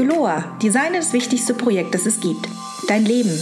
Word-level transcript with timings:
Juloa, 0.00 0.56
Design 0.62 0.94
ist 0.94 1.08
das 1.08 1.12
wichtigste 1.12 1.52
Projekt, 1.52 1.94
das 1.94 2.06
es 2.06 2.20
gibt. 2.20 2.48
Dein 2.88 3.04
Leben. 3.04 3.38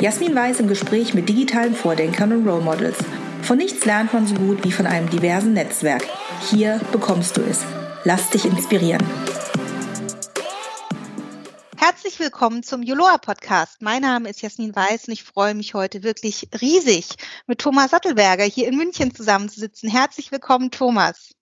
Jasmin 0.00 0.34
Weiß 0.34 0.58
im 0.58 0.66
Gespräch 0.66 1.12
mit 1.12 1.28
digitalen 1.28 1.74
Vordenkern 1.74 2.32
und 2.32 2.48
Role 2.48 2.62
Models. 2.62 2.96
Von 3.42 3.58
nichts 3.58 3.84
lernt 3.84 4.14
man 4.14 4.26
so 4.26 4.34
gut 4.34 4.64
wie 4.64 4.72
von 4.72 4.86
einem 4.86 5.10
diversen 5.10 5.52
Netzwerk. 5.52 6.02
Hier 6.48 6.80
bekommst 6.92 7.36
du 7.36 7.42
es. 7.42 7.62
Lass 8.04 8.30
dich 8.30 8.46
inspirieren. 8.46 9.06
Herzlich 11.76 12.18
willkommen 12.18 12.62
zum 12.62 12.82
Juloa 12.82 13.18
Podcast. 13.18 13.82
Mein 13.82 14.00
Name 14.00 14.30
ist 14.30 14.40
Jasmin 14.40 14.74
Weiß 14.74 15.08
und 15.08 15.12
ich 15.12 15.24
freue 15.24 15.54
mich 15.54 15.74
heute 15.74 16.02
wirklich 16.04 16.48
riesig, 16.58 17.16
mit 17.46 17.58
Thomas 17.58 17.90
Sattelberger 17.90 18.44
hier 18.44 18.66
in 18.68 18.78
München 18.78 19.14
zusammenzusitzen. 19.14 19.90
Herzlich 19.90 20.32
willkommen, 20.32 20.70
Thomas. 20.70 21.34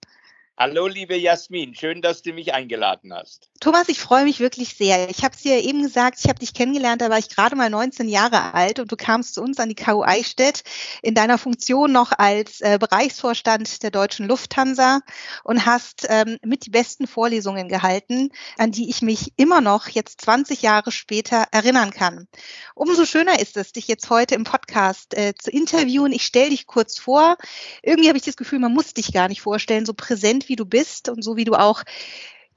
Hallo, 0.58 0.86
liebe 0.86 1.14
Jasmin, 1.14 1.74
schön, 1.74 2.00
dass 2.00 2.22
du 2.22 2.32
mich 2.32 2.54
eingeladen 2.54 3.12
hast. 3.12 3.50
Thomas, 3.60 3.90
ich 3.90 4.00
freue 4.00 4.24
mich 4.24 4.40
wirklich 4.40 4.74
sehr. 4.74 5.10
Ich 5.10 5.22
habe 5.22 5.34
es 5.34 5.42
dir 5.42 5.62
eben 5.62 5.82
gesagt, 5.82 6.18
ich 6.18 6.30
habe 6.30 6.38
dich 6.38 6.54
kennengelernt, 6.54 7.02
da 7.02 7.10
war 7.10 7.18
ich 7.18 7.28
gerade 7.28 7.56
mal 7.56 7.68
19 7.68 8.08
Jahre 8.08 8.54
alt 8.54 8.78
und 8.78 8.90
du 8.90 8.96
kamst 8.96 9.34
zu 9.34 9.42
uns 9.42 9.60
an 9.60 9.68
die 9.68 9.74
KU 9.74 10.02
Eichstätt 10.02 10.62
in 11.02 11.14
deiner 11.14 11.36
Funktion 11.36 11.92
noch 11.92 12.12
als 12.12 12.62
äh, 12.62 12.78
Bereichsvorstand 12.80 13.82
der 13.82 13.90
deutschen 13.90 14.28
Lufthansa 14.28 15.00
und 15.44 15.66
hast 15.66 16.06
ähm, 16.08 16.38
mit 16.42 16.64
die 16.64 16.70
besten 16.70 17.06
Vorlesungen 17.06 17.68
gehalten, 17.68 18.30
an 18.56 18.72
die 18.72 18.88
ich 18.88 19.02
mich 19.02 19.34
immer 19.36 19.60
noch 19.60 19.88
jetzt 19.88 20.22
20 20.22 20.62
Jahre 20.62 20.90
später 20.90 21.48
erinnern 21.50 21.90
kann. 21.90 22.28
Umso 22.74 23.04
schöner 23.04 23.40
ist 23.40 23.58
es, 23.58 23.72
dich 23.72 23.88
jetzt 23.88 24.08
heute 24.08 24.34
im 24.34 24.44
Podcast 24.44 25.12
äh, 25.18 25.34
zu 25.38 25.50
interviewen. 25.50 26.12
Ich 26.12 26.24
stelle 26.24 26.48
dich 26.48 26.66
kurz 26.66 26.98
vor. 26.98 27.36
Irgendwie 27.82 28.08
habe 28.08 28.16
ich 28.16 28.24
das 28.24 28.38
Gefühl, 28.38 28.58
man 28.58 28.72
muss 28.72 28.94
dich 28.94 29.12
gar 29.12 29.28
nicht 29.28 29.42
vorstellen, 29.42 29.84
so 29.84 29.92
präsent 29.92 30.45
wie 30.48 30.56
du 30.56 30.64
bist 30.64 31.08
und 31.08 31.22
so 31.22 31.36
wie 31.36 31.44
du 31.44 31.54
auch 31.54 31.82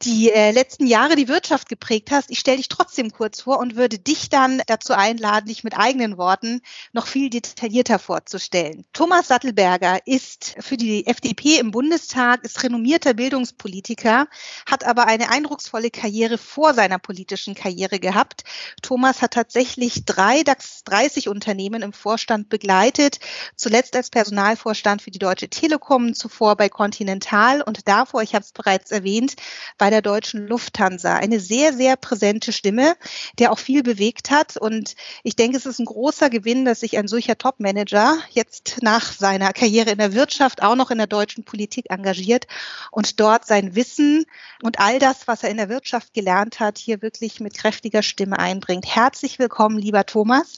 die 0.03 0.31
äh, 0.31 0.52
letzten 0.52 0.88
Jahre 0.88 1.16
die 1.16 1.27
Wirtschaft 1.27 1.67
geprägt 1.67 2.11
hast. 2.11 2.31
Ich 2.31 2.39
stelle 2.39 2.58
dich 2.58 2.69
trotzdem 2.69 3.11
kurz 3.11 3.42
vor 3.42 3.59
und 3.59 3.75
würde 3.75 4.00
dich 4.00 4.30
dann 4.30 4.61
dazu 4.67 4.94
einladen, 4.94 5.47
dich 5.47 5.66
mit 5.66 5.78
eigenen 5.78 6.17
Worten 6.17 6.61
noch 6.94 7.06
viel 7.06 7.30
detaillierter 7.30 8.00
vorzustellen. 8.00 8.86
Thomas 8.94 9.28
Sattelberger 9.28 10.00
ist 10.06 10.56
für 10.59 10.78
die 10.78 11.06
FDP 11.06 11.59
im 11.59 11.72
Bundestag, 11.72 12.45
ist 12.45 12.64
renommierter 12.64 13.14
Bildungspolitiker, 13.14 14.28
hat 14.66 14.86
aber 14.86 15.08
eine 15.08 15.31
eindrucksvolle 15.31 15.91
Karriere 15.91 16.38
vor 16.38 16.73
seiner 16.73 17.00
politischen 17.00 17.53
Karriere 17.53 18.00
gehabt. 18.00 18.44
Thomas 18.81 19.22
hat 19.22 19.34
tatsächlich 19.34 20.06
drei 20.06 20.44
DAX 20.44 20.86
30 20.86 21.28
Unternehmen 21.28 21.81
im 21.81 21.91
Vorstand 21.91 22.47
begleitet, 22.47 23.19
zuletzt 23.58 23.97
als 23.97 24.09
Personalvorstand 24.09 25.02
für 25.02 25.11
die 25.11 25.19
Deutsche 25.19 25.50
Telekom, 25.50 26.13
zuvor 26.13 26.56
bei 26.56 26.69
Continental 26.69 27.61
und 27.61 27.88
davor, 27.89 28.22
ich 28.22 28.34
habe 28.34 28.45
es 28.45 28.53
bereits 28.53 28.91
erwähnt, 28.91 29.36
bei 29.78 29.88
bei 29.89 29.95
der 29.95 30.01
deutschen 30.03 30.45
Lufthansa. 30.45 31.15
Eine 31.15 31.39
sehr, 31.39 31.73
sehr 31.73 31.95
präsente 31.95 32.53
Stimme, 32.53 32.95
der 33.39 33.51
auch 33.51 33.57
viel 33.57 33.81
bewegt 33.81 34.29
hat. 34.29 34.55
Und 34.55 34.95
ich 35.23 35.35
denke, 35.35 35.57
es 35.57 35.65
ist 35.65 35.79
ein 35.79 35.85
großer 35.85 36.29
Gewinn, 36.29 36.63
dass 36.63 36.81
sich 36.81 36.99
ein 36.99 37.07
solcher 37.07 37.39
Top-Manager 37.39 38.19
jetzt 38.29 38.83
nach 38.83 39.11
seiner 39.11 39.51
Karriere 39.51 39.89
in 39.89 39.97
der 39.97 40.13
Wirtschaft 40.13 40.61
auch 40.61 40.75
noch 40.75 40.91
in 40.91 40.99
der 40.99 41.07
deutschen 41.07 41.43
Politik 41.43 41.89
engagiert 41.89 42.45
und 42.91 43.19
dort 43.19 43.47
sein 43.47 43.73
Wissen 43.73 44.25
und 44.61 44.79
all 44.79 44.99
das, 44.99 45.27
was 45.27 45.41
er 45.41 45.49
in 45.49 45.57
der 45.57 45.69
Wirtschaft 45.69 46.13
gelernt 46.13 46.59
hat, 46.59 46.77
hier 46.77 47.01
wirklich 47.01 47.39
mit 47.39 47.55
kräftiger 47.55 48.03
Stimme 48.03 48.37
einbringt. 48.37 48.85
Herzlich 48.85 49.39
willkommen, 49.39 49.79
lieber 49.79 50.05
Thomas. 50.05 50.57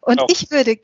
Und 0.00 0.20
oh. 0.20 0.26
ich 0.30 0.52
würde. 0.52 0.78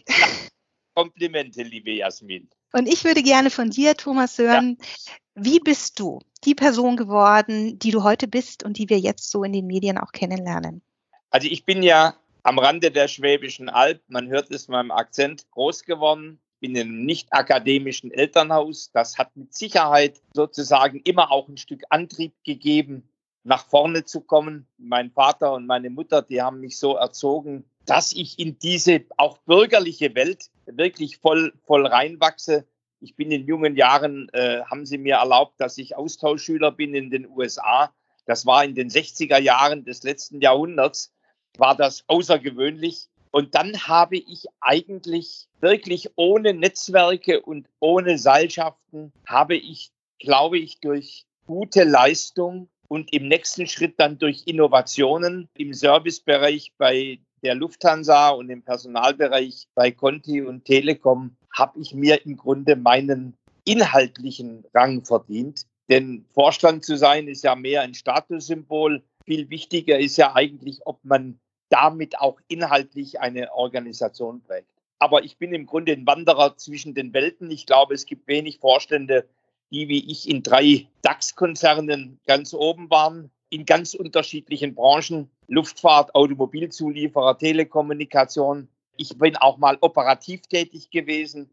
Komplimente, 0.97 1.63
liebe 1.63 1.93
Jasmin. 1.93 2.51
Und 2.73 2.89
ich 2.89 3.05
würde 3.05 3.23
gerne 3.23 3.51
von 3.51 3.71
dir, 3.71 3.97
Thomas, 3.97 4.39
hören, 4.39 4.77
ja. 4.79 5.13
wie 5.35 5.61
bist 5.61 5.99
du 5.99 6.21
die 6.45 6.55
Person 6.55 6.97
geworden, 6.97 7.79
die 7.79 7.91
du 7.91 8.03
heute 8.03 8.29
bist 8.29 8.63
und 8.63 8.79
die 8.79 8.89
wir 8.89 8.99
jetzt 8.99 9.31
so 9.31 9.43
in 9.43 9.53
den 9.53 9.67
Medien 9.67 9.99
auch 9.99 10.13
kennenlernen? 10.13 10.83
Also 11.31 11.49
ich 11.49 11.65
bin 11.65 11.83
ja 11.83 12.15
am 12.43 12.59
Rande 12.59 12.91
der 12.91 13.09
Schwäbischen 13.09 13.69
Alb, 13.69 14.01
man 14.09 14.29
hört 14.29 14.51
es 14.51 14.69
meinem 14.69 14.91
Akzent, 14.91 15.51
groß 15.51 15.85
geworden, 15.85 16.41
bin 16.61 16.75
in 16.75 16.83
einem 16.83 17.05
nicht 17.05 17.33
akademischen 17.33 18.11
Elternhaus. 18.11 18.91
Das 18.93 19.19
hat 19.19 19.37
mit 19.37 19.55
Sicherheit 19.55 20.21
sozusagen 20.33 21.01
immer 21.01 21.31
auch 21.31 21.49
ein 21.49 21.57
Stück 21.57 21.83
Antrieb 21.91 22.33
gegeben, 22.45 23.09
nach 23.45 23.67
vorne 23.67 24.05
zu 24.05 24.21
kommen. 24.21 24.67
Mein 24.77 25.11
Vater 25.11 25.53
und 25.53 25.67
meine 25.67 25.91
Mutter, 25.91 26.23
die 26.23 26.43
haben 26.43 26.61
mich 26.61 26.79
so 26.79 26.97
erzogen, 26.97 27.65
dass 27.87 28.13
ich 28.13 28.39
in 28.39 28.59
diese 28.59 29.05
auch 29.17 29.39
bürgerliche 29.39 30.15
Welt 30.15 30.51
wirklich 30.77 31.19
voll, 31.19 31.53
voll 31.67 31.87
reinwachse 31.87 32.67
ich 33.01 33.15
bin 33.15 33.31
in 33.31 33.47
jungen 33.47 33.77
Jahren, 33.77 34.29
äh, 34.33 34.63
haben 34.65 34.87
sie 34.87 34.99
mir 34.99 35.17
erlaubt, 35.17 35.61
dass 35.61 35.79
ich 35.79 35.97
Austauschschüler 35.97 36.73
bin 36.73 36.95
in 36.95 37.11
den 37.11 37.29
USA. 37.29 37.93
Das 38.27 38.45
war 38.45 38.65
in 38.65 38.75
den 38.75 38.91
60er 38.91 39.39
Jahren 39.39 39.85
des 39.85 40.03
letzten 40.03 40.41
Jahrhunderts, 40.41 41.13
war 41.57 41.77
das 41.77 42.05
außergewöhnlich. 42.09 43.09
Und 43.31 43.55
dann 43.55 43.87
habe 43.87 44.17
ich 44.17 44.47
eigentlich 44.61 45.49
wirklich 45.61 46.11
ohne 46.17 46.55
Netzwerke 46.55 47.41
und 47.41 47.69
ohne 47.79 48.19
Seilschaften, 48.19 49.13
habe 49.27 49.57
ich, 49.57 49.91
glaube 50.19 50.59
ich, 50.59 50.81
durch 50.81 51.27
gute 51.47 51.85
Leistung 51.85 52.69
und 52.89 53.13
im 53.13 53.29
nächsten 53.29 53.67
Schritt 53.67 54.01
dann 54.01 54.19
durch 54.19 54.45
Innovationen 54.47 55.49
im 55.55 55.75
Servicebereich 55.75 56.73
bei 56.79 57.21
der 57.43 57.55
Lufthansa 57.55 58.31
und 58.31 58.51
im 58.51 58.63
Personalbereich 58.63 59.69
bei 59.75 59.91
Conti 59.91 60.43
und 60.43 60.65
Telekom 60.65 61.37
habe 61.55 61.81
ich 61.81 61.95
mir 61.95 62.25
im 62.25 62.37
Grunde 62.37 62.77
meinen 62.77 63.37
inhaltlichen 63.65 64.65
Rang 64.75 65.05
verdient. 65.05 65.67
Denn 65.89 66.27
Vorstand 66.33 66.85
zu 66.85 66.97
sein 66.97 67.29
ist 67.29 67.45
ja 67.45 67.55
mehr 67.55 67.83
ein 67.83 67.95
Statussymbol. 67.95 69.03
Viel 69.25 69.51
wichtiger 69.51 69.99
ist 69.99 70.17
ja 70.17 70.35
eigentlich, 70.35 70.81
ob 70.87 71.05
man 71.05 71.39
damit 71.69 72.19
auch 72.19 72.39
inhaltlich 72.49 73.21
eine 73.21 73.53
Organisation 73.53 74.43
prägt. 74.43 74.69
Aber 74.99 75.25
ich 75.25 75.39
bin 75.39 75.55
im 75.55 75.67
Grunde 75.67 75.93
ein 75.93 76.07
Wanderer 76.07 76.57
zwischen 76.57 76.95
den 76.95 77.13
Welten. 77.13 77.51
Ich 77.51 77.67
glaube, 77.67 77.95
es 77.95 78.07
gibt 78.07 78.27
wenig 78.27 78.59
Vorstände, 78.59 79.29
die 79.71 79.89
wie 79.89 80.11
ich 80.11 80.29
in 80.29 80.43
drei 80.43 80.89
DAX-Konzernen 81.03 82.21
ganz 82.27 82.55
oben 82.55 82.91
waren, 82.91 83.31
in 83.51 83.65
ganz 83.65 83.95
unterschiedlichen 83.95 84.75
Branchen. 84.75 85.31
Luftfahrt, 85.47 86.15
Automobilzulieferer, 86.15 87.39
Telekommunikation, 87.39 88.69
ich 88.99 89.17
bin 89.17 89.37
auch 89.37 89.57
mal 89.59 89.79
operativ 89.81 90.43
tätig 90.43 90.91
gewesen, 90.91 91.49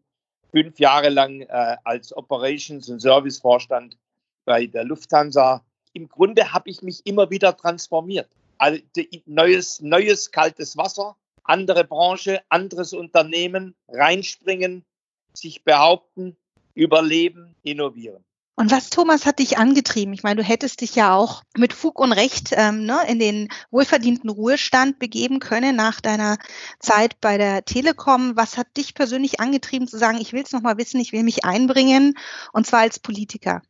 fünf 0.50 0.78
Jahre 0.78 1.08
lang 1.08 1.42
äh, 1.42 1.76
als 1.84 2.14
Operations- 2.14 2.90
und 2.90 3.00
Servicevorstand 3.00 3.96
bei 4.44 4.66
der 4.66 4.84
Lufthansa. 4.84 5.64
Im 5.92 6.08
Grunde 6.08 6.52
habe 6.52 6.68
ich 6.68 6.82
mich 6.82 7.06
immer 7.06 7.30
wieder 7.30 7.56
transformiert. 7.56 8.28
Also 8.58 8.80
neues, 9.26 9.80
neues 9.80 10.30
kaltes 10.30 10.76
Wasser, 10.76 11.16
andere 11.44 11.84
Branche, 11.84 12.42
anderes 12.48 12.92
Unternehmen, 12.92 13.74
reinspringen, 13.88 14.84
sich 15.32 15.62
behaupten, 15.62 16.36
überleben, 16.74 17.54
innovieren. 17.62 18.24
Und 18.58 18.70
was, 18.70 18.88
Thomas, 18.88 19.26
hat 19.26 19.38
dich 19.38 19.58
angetrieben? 19.58 20.14
Ich 20.14 20.22
meine, 20.22 20.36
du 20.36 20.42
hättest 20.42 20.80
dich 20.80 20.94
ja 20.94 21.14
auch 21.14 21.42
mit 21.58 21.74
Fug 21.74 22.00
und 22.00 22.12
Recht 22.12 22.52
ähm, 22.52 22.86
ne, 22.86 23.00
in 23.06 23.18
den 23.18 23.48
wohlverdienten 23.70 24.30
Ruhestand 24.30 24.98
begeben 24.98 25.40
können 25.40 25.76
nach 25.76 26.00
deiner 26.00 26.38
Zeit 26.80 27.20
bei 27.20 27.36
der 27.36 27.66
Telekom. 27.66 28.34
Was 28.34 28.56
hat 28.56 28.74
dich 28.78 28.94
persönlich 28.94 29.40
angetrieben 29.40 29.86
zu 29.86 29.98
sagen, 29.98 30.18
ich 30.18 30.32
will 30.32 30.42
es 30.42 30.52
nochmal 30.52 30.78
wissen, 30.78 30.98
ich 31.00 31.12
will 31.12 31.22
mich 31.22 31.44
einbringen 31.44 32.14
und 32.54 32.66
zwar 32.66 32.80
als 32.80 32.98
Politiker? 32.98 33.60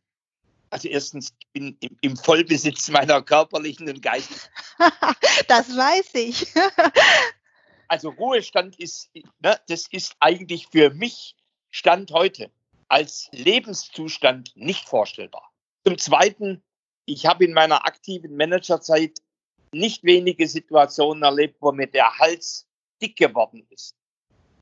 Also 0.70 0.86
erstens, 0.86 1.32
ich 1.36 1.48
bin 1.48 1.76
im, 1.80 1.96
im 2.00 2.16
Vollbesitz 2.16 2.88
meiner 2.88 3.22
körperlichen 3.22 3.88
und 3.88 4.02
geistigen. 4.02 4.40
das 5.48 5.68
weiß 5.68 6.14
ich. 6.14 6.54
also 7.88 8.10
Ruhestand 8.10 8.78
ist, 8.78 9.10
ne, 9.40 9.58
das 9.66 9.86
ist 9.90 10.14
eigentlich 10.20 10.68
für 10.70 10.90
mich 10.90 11.34
Stand 11.72 12.12
heute 12.12 12.52
als 12.88 13.28
Lebenszustand 13.32 14.52
nicht 14.54 14.88
vorstellbar. 14.88 15.52
Zum 15.84 15.98
Zweiten, 15.98 16.62
ich 17.04 17.26
habe 17.26 17.44
in 17.44 17.52
meiner 17.52 17.86
aktiven 17.86 18.36
Managerzeit 18.36 19.20
nicht 19.72 20.04
wenige 20.04 20.48
Situationen 20.48 21.22
erlebt, 21.22 21.56
wo 21.60 21.72
mir 21.72 21.86
der 21.86 22.18
Hals 22.18 22.66
dick 23.00 23.16
geworden 23.16 23.66
ist 23.70 23.94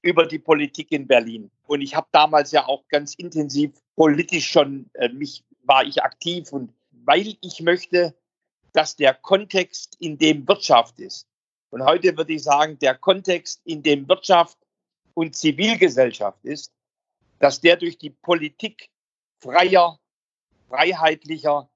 über 0.02 0.26
die 0.26 0.38
Politik 0.38 0.92
in 0.92 1.06
Berlin. 1.06 1.50
Und 1.66 1.80
ich 1.80 1.94
habe 1.94 2.06
damals 2.12 2.52
ja 2.52 2.66
auch 2.66 2.86
ganz 2.88 3.14
intensiv 3.14 3.72
politisch 3.96 4.46
schon 4.46 4.90
äh, 4.94 5.08
mich 5.08 5.44
war 5.62 5.84
ich 5.84 6.02
aktiv 6.02 6.52
und 6.52 6.74
weil 6.90 7.36
ich 7.40 7.60
möchte, 7.60 8.14
dass 8.72 8.96
der 8.96 9.14
Kontext, 9.14 9.96
in 9.98 10.18
dem 10.18 10.46
Wirtschaft 10.46 10.98
ist, 10.98 11.26
und 11.70 11.84
heute 11.84 12.16
würde 12.16 12.34
ich 12.34 12.42
sagen, 12.42 12.78
der 12.78 12.94
Kontext, 12.94 13.60
in 13.64 13.82
dem 13.82 14.08
Wirtschaft 14.08 14.58
und 15.14 15.34
Zivilgesellschaft 15.34 16.44
ist, 16.44 16.72
dass 17.44 17.60
der 17.60 17.76
durch 17.76 17.98
die 17.98 18.08
Politik 18.08 18.88
freier, 19.38 20.00
freiheitlicher, 20.70 21.68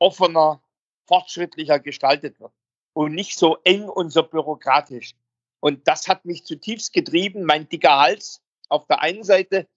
offener, 0.00 0.60
fortschrittlicher 1.06 1.78
gestaltet 1.78 2.40
wird 2.40 2.50
und 2.92 3.14
nicht 3.14 3.38
so 3.38 3.56
eng 3.62 3.88
und 3.88 4.10
so 4.10 4.24
bürokratisch. 4.24 5.14
Und 5.60 5.86
das 5.86 6.08
hat 6.08 6.24
mich 6.24 6.44
zutiefst 6.44 6.92
getrieben, 6.92 7.44
mein 7.44 7.68
dicker 7.68 7.96
Hals 7.96 8.42
auf 8.68 8.88
der 8.88 9.00
einen 9.00 9.22
Seite, 9.22 9.68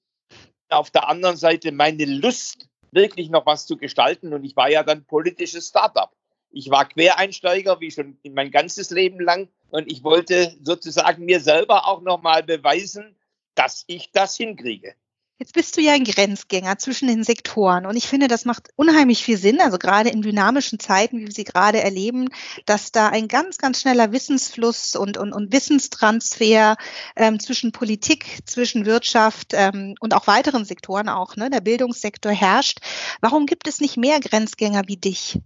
auf 0.70 0.90
der 0.90 1.08
anderen 1.08 1.38
Seite 1.38 1.72
meine 1.72 2.06
Lust, 2.06 2.68
wirklich 2.90 3.30
noch 3.30 3.46
was 3.46 3.68
zu 3.68 3.78
gestalten. 3.78 4.34
Und 4.34 4.44
ich 4.44 4.56
war 4.56 4.72
ja 4.72 4.81
dann 4.81 5.06
politisches 5.06 5.68
Startup. 5.68 6.10
Ich 6.50 6.72
war 6.72 6.90
Quereinsteiger, 6.90 7.80
wie 7.81 7.92
schon 7.92 8.18
mein 8.24 8.50
ganzes 8.50 8.90
Leben 8.90 9.20
lang. 9.20 9.48
Und 9.70 9.92
ich 9.92 10.04
wollte 10.04 10.58
sozusagen 10.64 11.24
mir 11.24 11.40
selber 11.40 11.88
auch 11.88 12.02
nochmal 12.02 12.42
beweisen, 12.42 13.16
dass 13.54 13.84
ich 13.86 14.12
das 14.12 14.36
hinkriege. 14.36 14.96
Jetzt 15.41 15.53
bist 15.53 15.77
du 15.77 15.81
ja 15.81 15.94
ein 15.94 16.03
Grenzgänger 16.03 16.77
zwischen 16.80 17.07
den 17.07 17.24
Sektoren 17.24 17.86
und 17.86 17.95
ich 17.95 18.09
finde, 18.09 18.27
das 18.27 18.44
macht 18.44 18.71
unheimlich 18.75 19.24
viel 19.24 19.38
Sinn, 19.38 19.62
also 19.62 19.77
gerade 19.77 20.09
in 20.09 20.21
dynamischen 20.21 20.80
Zeiten, 20.80 21.18
wie 21.18 21.27
wir 21.27 21.31
sie 21.31 21.45
gerade 21.45 21.81
erleben, 21.81 22.27
dass 22.65 22.91
da 22.91 23.07
ein 23.07 23.30
ganz, 23.30 23.57
ganz 23.57 23.80
schneller 23.80 24.12
Wissensfluss 24.12 24.97
und, 24.97 25.18
und, 25.18 25.31
und 25.31 25.53
Wissenstransfer 25.53 26.75
ähm, 27.15 27.39
zwischen 27.39 27.71
Politik, 27.71 28.39
zwischen 28.45 28.86
Wirtschaft 28.86 29.53
ähm, 29.53 29.95
und 30.01 30.13
auch 30.13 30.27
weiteren 30.27 30.65
Sektoren 30.65 31.07
auch, 31.07 31.38
ne, 31.38 31.50
der 31.50 31.62
Bildungssektor 31.62 32.33
herrscht. 32.33 32.80
Warum 33.21 33.45
gibt 33.45 33.65
es 33.69 33.80
nicht 33.80 33.95
mehr 33.95 34.19
Grenzgänger 34.19 34.83
wie 34.88 34.97
dich? 34.97 35.39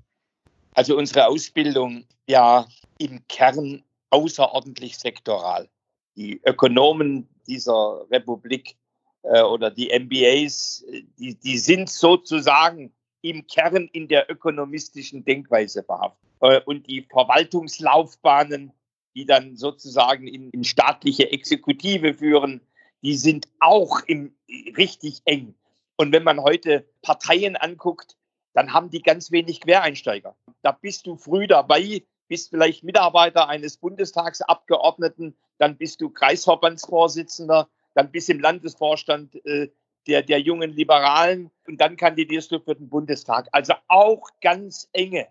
Also 0.74 0.98
unsere 0.98 1.28
Ausbildung 1.28 2.06
ja 2.28 2.66
im 2.98 3.28
Kern 3.28 3.84
außerordentlich 4.10 4.98
sektoral. 4.98 5.70
Die 6.16 6.42
Ökonomen 6.44 7.30
dieser 7.46 8.08
Republik 8.10 8.76
äh, 9.24 9.42
oder 9.42 9.72
die 9.72 9.88
MBAs, 9.88 10.86
die, 11.18 11.36
die 11.36 11.58
sind 11.58 11.90
sozusagen 11.90 12.94
im 13.22 13.48
Kern 13.48 13.90
in 13.92 14.08
der 14.08 14.30
ökonomistischen 14.30 15.24
Denkweise 15.26 15.84
behaftet. 15.84 16.30
Äh, 16.42 16.62
und 16.66 16.88
die 16.88 17.08
Verwaltungslaufbahnen, 17.10 18.74
die 19.16 19.26
dann 19.26 19.56
sozusagen 19.56 20.28
in, 20.28 20.50
in 20.52 20.64
staatliche 20.64 21.32
Exekutive 21.32 22.14
führen, 22.14 22.62
die 23.02 23.16
sind 23.16 23.48
auch 23.60 24.02
im, 24.08 24.36
richtig 24.78 25.22
eng. 25.26 25.56
Und 25.98 26.12
wenn 26.12 26.24
man 26.24 26.40
heute 26.42 26.86
Parteien 27.02 27.56
anguckt, 27.56 28.16
dann 28.54 28.74
haben 28.74 28.90
die 28.90 29.02
ganz 29.02 29.32
wenig 29.32 29.62
Quereinsteiger. 29.62 30.36
Da 30.62 30.72
bist 30.72 31.08
du 31.08 31.18
früh 31.18 31.48
dabei, 31.48 32.04
bist 32.28 32.50
vielleicht 32.50 32.84
Mitarbeiter 32.84 33.48
eines 33.50 33.78
Bundestagsabgeordneten, 33.78 35.36
dann 35.58 35.78
bist 35.78 36.02
du 36.02 36.10
Kreisverbandsvorsitzender 36.10 37.70
dann 37.94 38.12
bis 38.12 38.30
im 38.30 38.40
Landesvorstand 38.40 39.36
äh, 39.46 39.70
der, 40.08 40.22
der 40.22 40.40
jungen 40.40 40.72
Liberalen 40.72 41.52
und 41.68 41.80
dann 41.80 41.96
kandidierst 41.96 42.52
du 42.52 42.60
für 42.60 42.76
den 42.76 42.90
Bundestag. 42.90 43.48
Also 43.52 43.74
auch 43.88 44.28
ganz 44.42 44.90
enge 44.94 45.28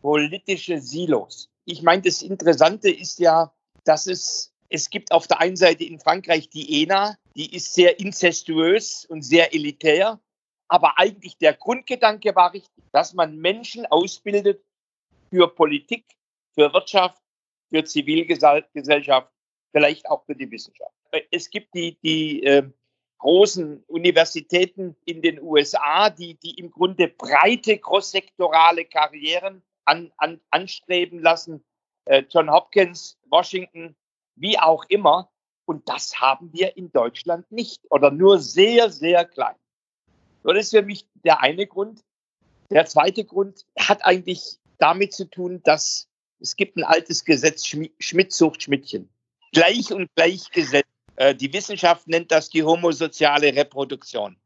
politische 0.00 0.80
Silos. 0.80 1.50
Ich 1.64 1.82
meine, 1.82 2.02
das 2.02 2.22
Interessante 2.22 2.90
ist 2.90 3.18
ja, 3.18 3.52
dass 3.84 4.06
es, 4.06 4.54
es 4.70 4.90
gibt 4.90 5.12
auf 5.12 5.26
der 5.26 5.40
einen 5.40 5.56
Seite 5.56 5.84
in 5.84 5.98
Frankreich 5.98 6.48
die 6.48 6.82
ENA, 6.82 7.18
die 7.36 7.54
ist 7.54 7.74
sehr 7.74 8.00
incestuös 8.00 9.04
und 9.04 9.22
sehr 9.22 9.54
elitär, 9.54 10.20
aber 10.68 10.98
eigentlich 10.98 11.36
der 11.38 11.54
Grundgedanke 11.54 12.34
war 12.34 12.52
richtig, 12.52 12.84
dass 12.92 13.12
man 13.12 13.36
Menschen 13.36 13.86
ausbildet 13.86 14.62
für 15.30 15.48
Politik, 15.48 16.04
für 16.54 16.72
Wirtschaft, 16.72 17.22
für 17.68 17.84
Zivilgesellschaft, 17.84 19.30
vielleicht 19.72 20.08
auch 20.08 20.24
für 20.24 20.34
die 20.34 20.50
Wissenschaft 20.50 20.97
es 21.30 21.50
gibt 21.50 21.74
die, 21.74 21.98
die 22.02 22.44
äh, 22.44 22.68
großen 23.18 23.82
Universitäten 23.86 24.96
in 25.04 25.22
den 25.22 25.40
USA, 25.42 26.10
die, 26.10 26.34
die 26.34 26.58
im 26.58 26.70
Grunde 26.70 27.08
breite 27.08 27.78
crosssektorale 27.78 28.84
Karrieren 28.84 29.62
an, 29.84 30.12
an, 30.16 30.40
anstreben 30.50 31.20
lassen. 31.20 31.64
Äh, 32.04 32.24
John 32.30 32.50
Hopkins, 32.50 33.18
Washington, 33.28 33.96
wie 34.36 34.58
auch 34.58 34.84
immer. 34.88 35.30
Und 35.64 35.88
das 35.88 36.20
haben 36.20 36.52
wir 36.52 36.76
in 36.76 36.90
Deutschland 36.92 37.50
nicht 37.52 37.82
oder 37.90 38.10
nur 38.10 38.38
sehr, 38.38 38.90
sehr 38.90 39.24
klein. 39.26 39.56
So, 40.42 40.52
das 40.52 40.66
ist 40.66 40.70
für 40.70 40.82
mich 40.82 41.06
der 41.24 41.40
eine 41.42 41.66
Grund. 41.66 42.02
Der 42.70 42.86
zweite 42.86 43.24
Grund 43.24 43.66
hat 43.78 44.04
eigentlich 44.04 44.58
damit 44.78 45.12
zu 45.12 45.28
tun, 45.28 45.62
dass 45.64 46.08
es 46.40 46.56
gibt 46.56 46.76
ein 46.76 46.84
altes 46.84 47.24
Gesetz, 47.24 47.66
Schmidt 47.66 48.32
sucht 48.32 48.62
Schmidtchen. 48.62 49.10
Gleich 49.52 49.92
und 49.92 50.08
gleichgesetzt 50.14 50.84
äh, 50.84 50.87
die 51.18 51.52
Wissenschaft 51.52 52.06
nennt 52.06 52.30
das 52.30 52.48
die 52.48 52.62
homosoziale 52.62 53.54
Reproduktion. 53.54 54.36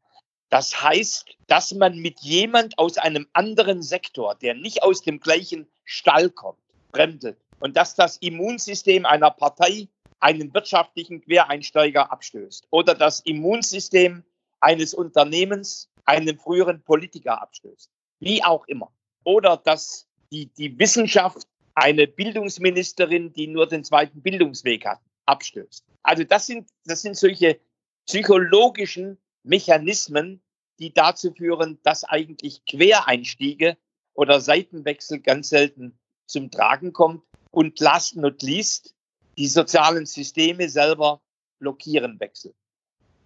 Das 0.49 0.83
heißt, 0.83 1.25
dass 1.47 1.73
man 1.73 1.97
mit 1.97 2.19
jemand 2.21 2.77
aus 2.77 2.97
einem 2.97 3.27
anderen 3.33 3.81
Sektor, 3.81 4.35
der 4.35 4.53
nicht 4.53 4.83
aus 4.83 5.01
dem 5.01 5.19
gleichen 5.19 5.67
Stall 5.83 6.29
kommt, 6.29 6.59
fremdet 6.93 7.39
und 7.59 7.75
dass 7.75 7.95
das 7.95 8.17
Immunsystem 8.17 9.05
einer 9.05 9.31
Partei 9.31 9.87
einen 10.19 10.53
wirtschaftlichen 10.53 11.21
Quereinsteiger 11.21 12.11
abstößt 12.11 12.67
oder 12.69 12.93
das 12.95 13.19
Immunsystem 13.21 14.23
eines 14.59 14.93
Unternehmens 14.93 15.89
einen 16.05 16.37
früheren 16.37 16.81
Politiker 16.83 17.41
abstößt. 17.41 17.89
Wie 18.19 18.43
auch 18.43 18.65
immer. 18.67 18.91
Oder 19.23 19.57
dass 19.57 20.07
die, 20.31 20.47
die 20.47 20.77
Wissenschaft 20.79 21.47
eine 21.75 22.07
Bildungsministerin, 22.07 23.33
die 23.33 23.47
nur 23.47 23.67
den 23.67 23.83
zweiten 23.83 24.21
Bildungsweg 24.21 24.85
hat, 24.85 24.99
abstößt. 25.25 25.83
Also 26.03 26.23
das 26.23 26.45
sind, 26.45 26.69
das 26.85 27.01
sind 27.01 27.17
solche 27.17 27.59
psychologischen 28.05 29.17
Mechanismen, 29.43 30.41
die 30.79 30.93
dazu 30.93 31.33
führen, 31.33 31.79
dass 31.83 32.03
eigentlich 32.03 32.65
Quereinstiege 32.65 33.77
oder 34.13 34.41
Seitenwechsel 34.41 35.19
ganz 35.19 35.49
selten 35.49 35.97
zum 36.25 36.51
Tragen 36.51 36.93
kommt. 36.93 37.23
Und 37.51 37.79
last 37.79 38.15
not 38.15 38.41
least, 38.41 38.95
die 39.37 39.47
sozialen 39.47 40.05
Systeme 40.05 40.69
selber 40.69 41.21
blockieren 41.59 42.19
Wechsel. 42.19 42.53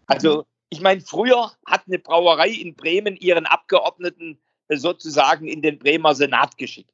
Also 0.05 0.45
ich 0.69 0.81
meine, 0.81 1.01
früher 1.01 1.53
hat 1.65 1.87
eine 1.87 1.99
Brauerei 1.99 2.49
in 2.49 2.75
Bremen 2.75 3.15
ihren 3.15 3.45
Abgeordneten 3.45 4.39
sozusagen 4.69 5.47
in 5.47 5.61
den 5.61 5.79
Bremer 5.79 6.13
Senat 6.13 6.57
geschickt. 6.57 6.93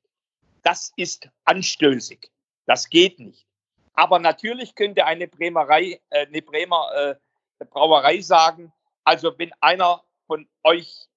Das 0.62 0.94
ist 0.96 1.30
anstößig. 1.44 2.32
Das 2.66 2.90
geht 2.90 3.20
nicht. 3.20 3.46
Aber 3.94 4.20
natürlich 4.20 4.76
könnte 4.76 5.06
eine 5.06 5.28
Bremerei, 5.28 6.02
äh, 6.10 6.26
eine 6.26 6.42
Bremer 6.42 7.18
äh, 7.60 7.66
Brauerei 7.66 8.22
sagen, 8.22 8.72
also 9.04 9.38
wenn 9.38 9.52
einer 9.62 10.04
von 10.28 10.48
euch 10.64 11.08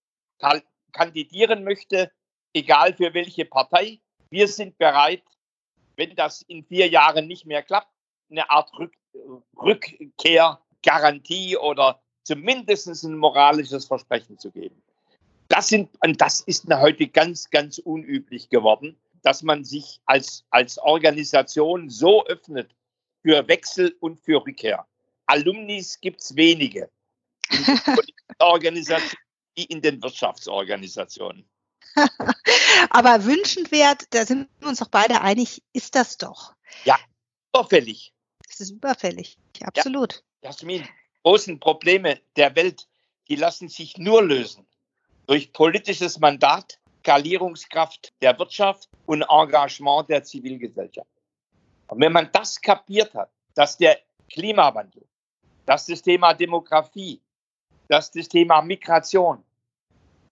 kandidieren 0.92 1.64
möchte, 1.64 2.10
egal 2.52 2.94
für 2.94 3.14
welche 3.14 3.44
Partei, 3.44 4.00
wir 4.30 4.48
sind 4.48 4.76
bereit, 4.78 5.22
wenn 5.96 6.14
das 6.14 6.42
in 6.42 6.64
vier 6.64 6.88
Jahren 6.88 7.26
nicht 7.26 7.46
mehr 7.46 7.62
klappt, 7.62 7.90
eine 8.30 8.48
Art 8.50 8.72
Rück 8.78 8.92
Rückkehrgarantie 9.56 11.56
oder 11.56 12.02
zumindest 12.22 13.04
ein 13.04 13.16
moralisches 13.16 13.86
Versprechen 13.86 14.38
zu 14.38 14.50
geben. 14.50 14.82
Das, 15.48 15.68
sind, 15.68 15.88
und 16.04 16.20
das 16.20 16.40
ist 16.40 16.66
heute 16.68 17.06
ganz, 17.06 17.48
ganz 17.48 17.78
unüblich 17.78 18.50
geworden 18.50 18.98
dass 19.22 19.42
man 19.42 19.64
sich 19.64 20.00
als, 20.06 20.44
als 20.50 20.78
Organisation 20.78 21.90
so 21.90 22.24
öffnet 22.26 22.74
für 23.22 23.46
Wechsel 23.48 23.96
und 24.00 24.20
für 24.20 24.44
Rückkehr. 24.44 24.86
Alumnis 25.26 26.00
gibt 26.00 26.20
es 26.20 26.36
wenige 26.36 26.90
in 27.50 27.64
den 27.64 27.80
Organisationen 28.38 29.22
wie 29.56 29.64
in 29.64 29.80
den 29.80 30.02
Wirtschaftsorganisationen. 30.02 31.48
Aber 32.90 33.24
wünschenswert, 33.24 34.04
da 34.10 34.26
sind 34.26 34.48
wir 34.60 34.68
uns 34.68 34.80
doch 34.80 34.88
beide 34.88 35.22
einig, 35.22 35.62
ist 35.72 35.94
das 35.94 36.18
doch. 36.18 36.54
Ja, 36.84 36.98
überfällig. 37.54 38.12
Das 38.46 38.60
ist 38.60 38.70
überfällig, 38.70 39.38
absolut. 39.62 40.22
Ja, 40.42 40.50
Jasmin, 40.50 40.86
großen 41.22 41.58
Probleme 41.58 42.20
der 42.36 42.54
Welt, 42.54 42.86
die 43.28 43.36
lassen 43.36 43.68
sich 43.68 43.96
nur 43.96 44.22
lösen 44.22 44.66
durch 45.26 45.52
politisches 45.52 46.18
Mandat, 46.20 46.78
Skalierungskraft 47.06 48.12
der 48.20 48.36
Wirtschaft 48.36 48.88
und 49.06 49.22
Engagement 49.22 50.08
der 50.10 50.24
Zivilgesellschaft. 50.24 51.08
Und 51.86 52.00
wenn 52.00 52.10
man 52.10 52.28
das 52.32 52.60
kapiert 52.60 53.14
hat, 53.14 53.30
dass 53.54 53.76
der 53.76 54.00
Klimawandel, 54.28 55.06
dass 55.66 55.86
das 55.86 56.02
Thema 56.02 56.34
Demografie, 56.34 57.22
dass 57.86 58.10
das 58.10 58.28
Thema 58.28 58.60
Migration, 58.60 59.44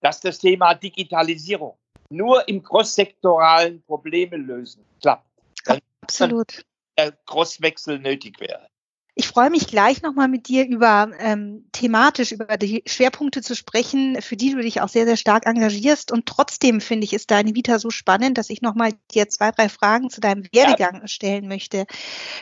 dass 0.00 0.20
das 0.20 0.40
Thema 0.40 0.74
Digitalisierung 0.74 1.78
nur 2.10 2.48
im 2.48 2.60
crosssektoralen 2.60 3.80
Probleme 3.84 4.36
lösen 4.36 4.84
klappt, 5.00 5.28
dann 5.66 5.78
Absolut. 6.00 6.66
der 6.98 7.12
Crosswechsel 7.24 8.00
nötig 8.00 8.40
wäre. 8.40 8.68
Ich 9.16 9.28
freue 9.28 9.50
mich 9.50 9.68
gleich 9.68 10.02
nochmal 10.02 10.26
mit 10.26 10.48
dir 10.48 10.66
über 10.66 11.08
ähm, 11.20 11.66
thematisch 11.70 12.32
über 12.32 12.56
die 12.56 12.82
Schwerpunkte 12.84 13.42
zu 13.42 13.54
sprechen, 13.54 14.20
für 14.20 14.34
die 14.34 14.50
du 14.50 14.60
dich 14.60 14.80
auch 14.80 14.88
sehr, 14.88 15.04
sehr 15.04 15.16
stark 15.16 15.46
engagierst. 15.46 16.10
Und 16.10 16.26
trotzdem 16.26 16.80
finde 16.80 17.04
ich, 17.04 17.12
ist 17.12 17.30
deine 17.30 17.54
Vita 17.54 17.78
so 17.78 17.90
spannend, 17.90 18.38
dass 18.38 18.50
ich 18.50 18.60
nochmal 18.60 18.90
dir 19.12 19.28
zwei, 19.28 19.52
drei 19.52 19.68
Fragen 19.68 20.10
zu 20.10 20.20
deinem 20.20 20.42
Werdegang 20.52 21.02
ja. 21.02 21.06
stellen 21.06 21.46
möchte. 21.46 21.86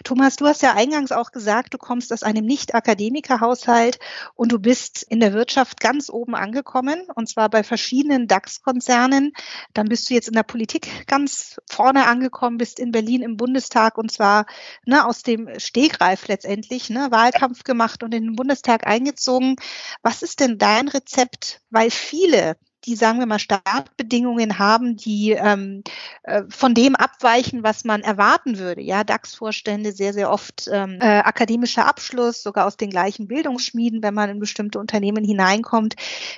Thomas, 0.02 0.36
du 0.36 0.46
hast 0.46 0.62
ja 0.62 0.72
eingangs 0.72 1.12
auch 1.12 1.30
gesagt, 1.30 1.74
du 1.74 1.78
kommst 1.78 2.10
aus 2.10 2.22
einem 2.22 2.46
Nicht-Akademiker-Haushalt 2.46 3.98
und 4.34 4.50
du 4.50 4.58
bist 4.58 5.02
in 5.02 5.20
der 5.20 5.34
Wirtschaft 5.34 5.78
ganz 5.78 6.08
oben 6.08 6.34
angekommen, 6.34 7.02
und 7.14 7.28
zwar 7.28 7.50
bei 7.50 7.64
verschiedenen 7.64 8.28
DAX-Konzernen. 8.28 9.34
Dann 9.74 9.88
bist 9.88 10.08
du 10.08 10.14
jetzt 10.14 10.28
in 10.28 10.34
der 10.34 10.42
Politik 10.42 11.06
ganz 11.06 11.60
vorne 11.68 12.06
angekommen, 12.06 12.56
bist 12.56 12.80
in 12.80 12.92
Berlin 12.92 13.20
im 13.20 13.36
Bundestag 13.36 13.98
und 13.98 14.10
zwar 14.10 14.46
ne, 14.86 15.04
aus 15.04 15.22
dem 15.22 15.50
Stegreif 15.58 16.28
letztendlich 16.28 16.61
letztendlich, 16.62 16.90
ne, 16.90 17.10
Wahlkampf 17.10 17.64
gemacht 17.64 18.02
und 18.02 18.14
in 18.14 18.24
den 18.24 18.36
Bundestag 18.36 18.86
eingezogen. 18.86 19.56
Was 20.02 20.22
ist 20.22 20.40
denn 20.40 20.58
dein 20.58 20.88
Rezept? 20.88 21.60
Weil 21.70 21.90
viele 21.90 22.56
die, 22.84 22.96
sagen 22.96 23.20
wir 23.20 23.26
mal, 23.26 23.38
Startbedingungen 23.38 24.58
haben, 24.58 24.96
die 24.96 25.30
ähm, 25.30 25.84
äh, 26.24 26.42
von 26.48 26.74
dem 26.74 26.96
abweichen, 26.96 27.62
was 27.62 27.84
man 27.84 28.00
erwarten 28.00 28.58
würde. 28.58 28.80
Ja, 28.80 29.04
DAX-Vorstände 29.04 29.92
sehr, 29.92 30.12
sehr 30.12 30.32
oft 30.32 30.68
ähm, 30.68 30.98
äh, 31.00 31.20
akademischer 31.20 31.86
Abschluss, 31.86 32.42
sogar 32.42 32.66
aus 32.66 32.76
den 32.76 32.90
gleichen 32.90 33.28
Bildungsschmieden, 33.28 34.02
wenn 34.02 34.14
man 34.14 34.30
in 34.30 34.40
bestimmte 34.40 34.80
Unternehmen 34.80 35.22
hineinkommt. 35.22 35.94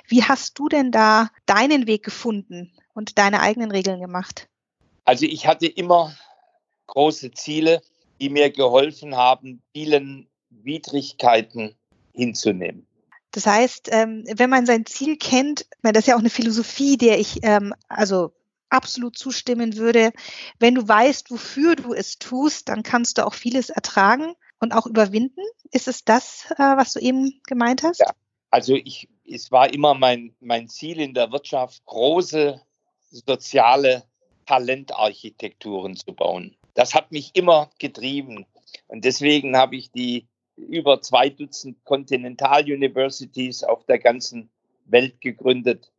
Wie 0.07 0.23
hast 0.23 0.59
du 0.59 0.69
denn 0.69 0.91
da 0.91 1.29
deinen 1.47 1.87
Weg 1.87 2.03
gefunden 2.03 2.71
und 2.93 3.17
deine 3.17 3.39
eigenen 3.39 3.71
Regeln 3.71 3.99
gemacht? 3.99 4.47
Also 5.03 5.25
ich 5.25 5.47
hatte 5.47 5.65
immer 5.65 6.15
große 6.85 7.31
Ziele, 7.31 7.81
die 8.19 8.29
mir 8.29 8.51
geholfen 8.51 9.15
haben, 9.15 9.61
vielen 9.73 10.27
Widrigkeiten 10.49 11.75
hinzunehmen. 12.13 12.87
Das 13.31 13.45
heißt, 13.45 13.89
ähm, 13.91 14.23
wenn 14.33 14.49
man 14.49 14.65
sein 14.65 14.85
Ziel 14.85 15.17
kennt, 15.17 15.65
das 15.81 15.99
ist 15.99 16.07
ja 16.07 16.15
auch 16.15 16.19
eine 16.19 16.29
Philosophie, 16.29 16.97
der 16.97 17.19
ich 17.19 17.39
ähm, 17.43 17.73
also 17.89 18.31
absolut 18.69 19.17
zustimmen 19.17 19.75
würde. 19.75 20.11
Wenn 20.59 20.75
du 20.75 20.87
weißt, 20.87 21.31
wofür 21.31 21.75
du 21.75 21.93
es 21.93 22.17
tust, 22.17 22.69
dann 22.69 22.83
kannst 22.83 23.17
du 23.17 23.25
auch 23.25 23.33
vieles 23.33 23.69
ertragen 23.69 24.35
und 24.59 24.73
auch 24.73 24.85
überwinden. 24.85 25.41
Ist 25.71 25.87
es 25.87 26.05
das, 26.05 26.45
äh, 26.51 26.77
was 26.77 26.93
du 26.93 26.99
eben 26.99 27.41
gemeint 27.45 27.83
hast? 27.83 27.99
Ja, 27.99 28.11
also 28.51 28.73
ich, 28.75 29.09
es 29.25 29.51
war 29.51 29.73
immer 29.73 29.93
mein, 29.93 30.33
mein 30.39 30.69
Ziel 30.69 31.01
in 31.01 31.13
der 31.13 31.31
Wirtschaft, 31.31 31.83
große 31.85 32.61
soziale 33.09 34.03
Talentarchitekturen 34.45 35.95
zu 35.95 36.13
bauen. 36.13 36.55
Das 36.75 36.93
hat 36.93 37.11
mich 37.11 37.35
immer 37.35 37.69
getrieben. 37.79 38.45
Und 38.87 39.05
deswegen 39.05 39.57
habe 39.57 39.77
ich 39.77 39.91
die 39.91 40.27
über 40.57 41.01
zwei 41.01 41.29
Dutzend 41.29 41.83
Continental 41.85 42.63
Universities 42.63 43.63
auf 43.63 43.85
der 43.85 43.97
ganzen 43.97 44.49
Welt 44.85 45.19
gegründet, 45.21 45.91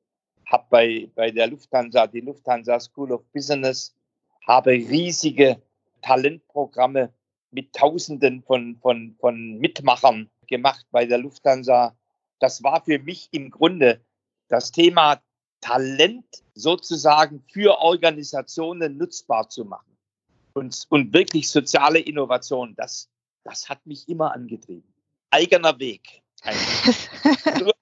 habe 0.47 0.66
bei, 0.71 1.11
bei 1.14 1.30
der 1.30 1.49
Lufthansa 1.49 2.06
die 2.06 2.21
Lufthansa 2.21 2.78
School 2.78 3.12
of 3.12 3.25
Business, 3.33 3.95
habe 4.47 4.73
riesige 4.73 5.61
Talentprogramme 6.02 7.12
mit 7.50 7.73
Tausenden 7.73 8.42
von, 8.42 8.76
von, 8.76 9.16
von 9.18 9.59
Mitmachern 9.59 10.30
gemacht 10.47 10.87
bei 10.90 11.06
der 11.06 11.18
Lufthansa. 11.18 11.97
Das 12.38 12.62
war 12.62 12.85
für 12.85 12.99
mich 12.99 13.28
im 13.33 13.50
Grunde 13.50 14.00
das 14.49 14.73
Thema 14.73 15.21
Talent 15.62 16.45
sozusagen 16.54 17.42
für 17.50 17.78
Organisationen 17.78 18.99
nutzbar 18.99 19.49
zu 19.49 19.64
machen 19.64 19.96
und, 20.57 20.87
und 20.89 21.13
wirklich 21.13 21.51
soziale 21.51 21.99
Innovation. 21.99 22.75
Das, 22.77 23.09
das 23.45 23.69
hat 23.69 23.87
mich 23.87 24.09
immer 24.09 24.33
angetrieben. 24.33 24.93
Eigener 25.31 25.79
Weg. 25.79 26.23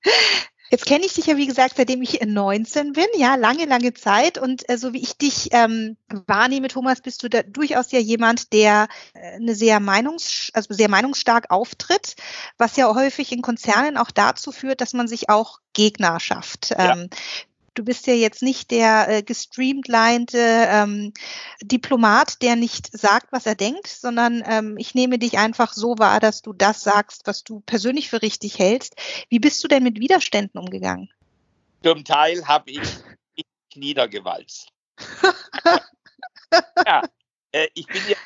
Jetzt 0.71 0.87
kenne 0.87 1.05
ich 1.05 1.13
dich 1.15 1.27
ja, 1.27 1.37
wie 1.37 1.47
gesagt, 1.47 1.75
seitdem 1.77 2.03
ich 2.03 2.21
19 2.21 2.95
bin, 2.95 3.07
ja, 3.17 3.37
lange, 3.37 3.67
lange 3.67 3.95
Zeit. 3.95 4.39
Und 4.39 4.69
äh, 4.69 4.77
so 4.77 4.93
wie 4.93 5.03
ich 5.03 5.17
dich 5.17 5.51
ähm, 5.53 5.97
wahrnehme, 6.27 6.67
Thomas, 6.67 7.01
bist 7.01 7.23
du 7.23 7.29
da 7.29 7.45
durchaus 7.45 7.93
ja 7.93 8.01
jemand, 8.01 8.53
der 8.53 8.89
äh, 9.13 9.37
eine 9.37 9.55
sehr 9.55 9.79
meinungs, 9.79 10.51
also 10.53 10.75
sehr 10.75 10.89
meinungsstark 10.89 11.51
auftritt, 11.51 12.17
was 12.59 12.77
ja 12.77 12.93
häufig 12.93 13.31
in 13.31 13.43
Konzernen 13.43 13.97
auch 13.97 14.11
dazu 14.11 14.51
führt, 14.51 14.81
dass 14.81 14.95
man 14.95 15.07
sich 15.07 15.29
auch 15.29 15.61
Gegner 15.75 16.19
schafft. 16.19 16.71
Ja. 16.71 16.97
Du 17.75 17.85
bist 17.85 18.07
ja 18.07 18.15
jetzt 18.15 18.41
nicht 18.41 18.71
der 18.71 19.09
äh, 19.09 19.23
gestreamlinete 19.23 20.39
ähm, 20.39 21.13
Diplomat, 21.61 22.41
der 22.41 22.55
nicht 22.55 22.97
sagt, 22.97 23.33
was 23.33 23.47
er 23.47 23.57
denkt, 23.57 23.89
sondern 23.89 24.45
ähm, 24.47 24.77
ich 24.79 24.95
nehme 24.95 25.19
dich 25.19 25.39
einfach 25.39 25.73
so 25.73 25.99
wahr, 25.99 26.21
dass 26.21 26.41
du 26.41 26.53
das 26.53 26.83
sagst, 26.83 27.27
was 27.27 27.43
du 27.43 27.61
persönlich 27.61 28.11
für 28.11 28.23
richtig 28.23 28.61
hältst. 28.61 28.95
Wie 29.29 29.41
bist 29.41 29.63
du 29.65 29.69
denn 29.69 29.83
mit 29.83 29.99
Widerständen 29.99 30.61
umgegangen? 30.61 31.11
Zum 31.83 32.05
Teil 32.05 32.47
habe 32.47 32.71
ich, 32.71 32.81
ich 33.35 33.45
niedergewalzt. 33.75 34.69
ja, 36.87 37.03
äh, 37.51 37.67
ich 37.75 37.87
bin 37.89 38.03
ja 38.09 38.17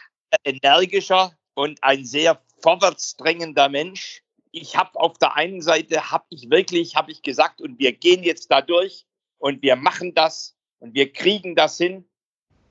energischer 0.44 1.32
und 1.54 1.82
ein 1.82 2.04
sehr 2.04 2.42
vorwärtsdrängender 2.62 3.70
Mensch. 3.70 4.22
Ich 4.52 4.76
habe 4.76 5.00
auf 5.00 5.16
der 5.18 5.36
einen 5.36 5.62
Seite 5.62 6.10
habe 6.10 6.26
ich 6.28 6.50
wirklich, 6.50 6.96
habe 6.96 7.12
ich 7.12 7.22
gesagt, 7.22 7.62
und 7.62 7.78
wir 7.78 7.92
gehen 7.92 8.22
jetzt 8.22 8.50
da 8.50 8.60
durch 8.60 9.06
und 9.38 9.62
wir 9.62 9.76
machen 9.76 10.14
das 10.14 10.56
und 10.78 10.94
wir 10.94 11.12
kriegen 11.12 11.54
das 11.54 11.78
hin. 11.78 12.08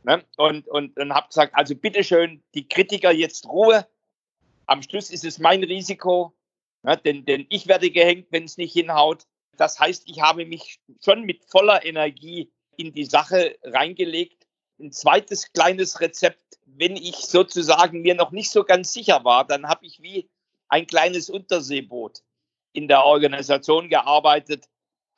Ne? 0.03 0.23
Und, 0.37 0.67
und, 0.67 0.97
und 0.97 1.13
habe 1.13 1.27
gesagt, 1.27 1.53
also 1.55 1.75
bitteschön, 1.75 2.43
die 2.53 2.67
Kritiker 2.67 3.11
jetzt 3.11 3.45
Ruhe. 3.47 3.87
Am 4.65 4.81
Schluss 4.81 5.09
ist 5.09 5.25
es 5.25 5.39
mein 5.39 5.63
Risiko, 5.63 6.33
ne? 6.83 6.97
denn, 6.97 7.25
denn 7.25 7.45
ich 7.49 7.67
werde 7.67 7.89
gehängt, 7.89 8.27
wenn 8.31 8.43
es 8.43 8.57
nicht 8.57 8.73
hinhaut. 8.73 9.25
Das 9.55 9.79
heißt, 9.79 10.03
ich 10.05 10.21
habe 10.21 10.45
mich 10.45 10.79
schon 11.03 11.23
mit 11.23 11.43
voller 11.45 11.83
Energie 11.85 12.51
in 12.77 12.93
die 12.93 13.05
Sache 13.05 13.57
reingelegt. 13.63 14.45
Ein 14.79 14.91
zweites 14.91 15.51
kleines 15.51 15.99
Rezept, 15.99 16.59
wenn 16.65 16.95
ich 16.95 17.15
sozusagen 17.15 18.01
mir 18.01 18.13
noch 18.13 18.31
nicht 18.31 18.51
so 18.51 18.63
ganz 18.63 18.93
sicher 18.93 19.23
war, 19.23 19.45
dann 19.45 19.67
habe 19.67 19.85
ich 19.85 20.01
wie 20.01 20.29
ein 20.69 20.85
kleines 20.85 21.29
Unterseeboot 21.29 22.21
in 22.73 22.87
der 22.87 23.03
Organisation 23.03 23.89
gearbeitet, 23.89 24.65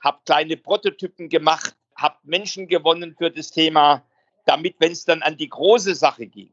habe 0.02 0.20
kleine 0.26 0.58
Prototypen 0.58 1.30
gemacht, 1.30 1.76
habe 1.96 2.18
Menschen 2.24 2.68
gewonnen 2.68 3.16
für 3.18 3.30
das 3.30 3.52
Thema, 3.52 4.04
damit, 4.46 4.76
wenn 4.80 4.92
es 4.92 5.06
dann 5.06 5.22
an 5.22 5.38
die 5.38 5.50
große 5.50 5.96
Sache 5.96 6.26
ging, 6.26 6.52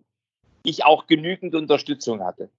ich 0.65 0.85
auch 0.85 1.07
genügend 1.07 1.55
Unterstützung 1.55 2.23
hatte. 2.23 2.50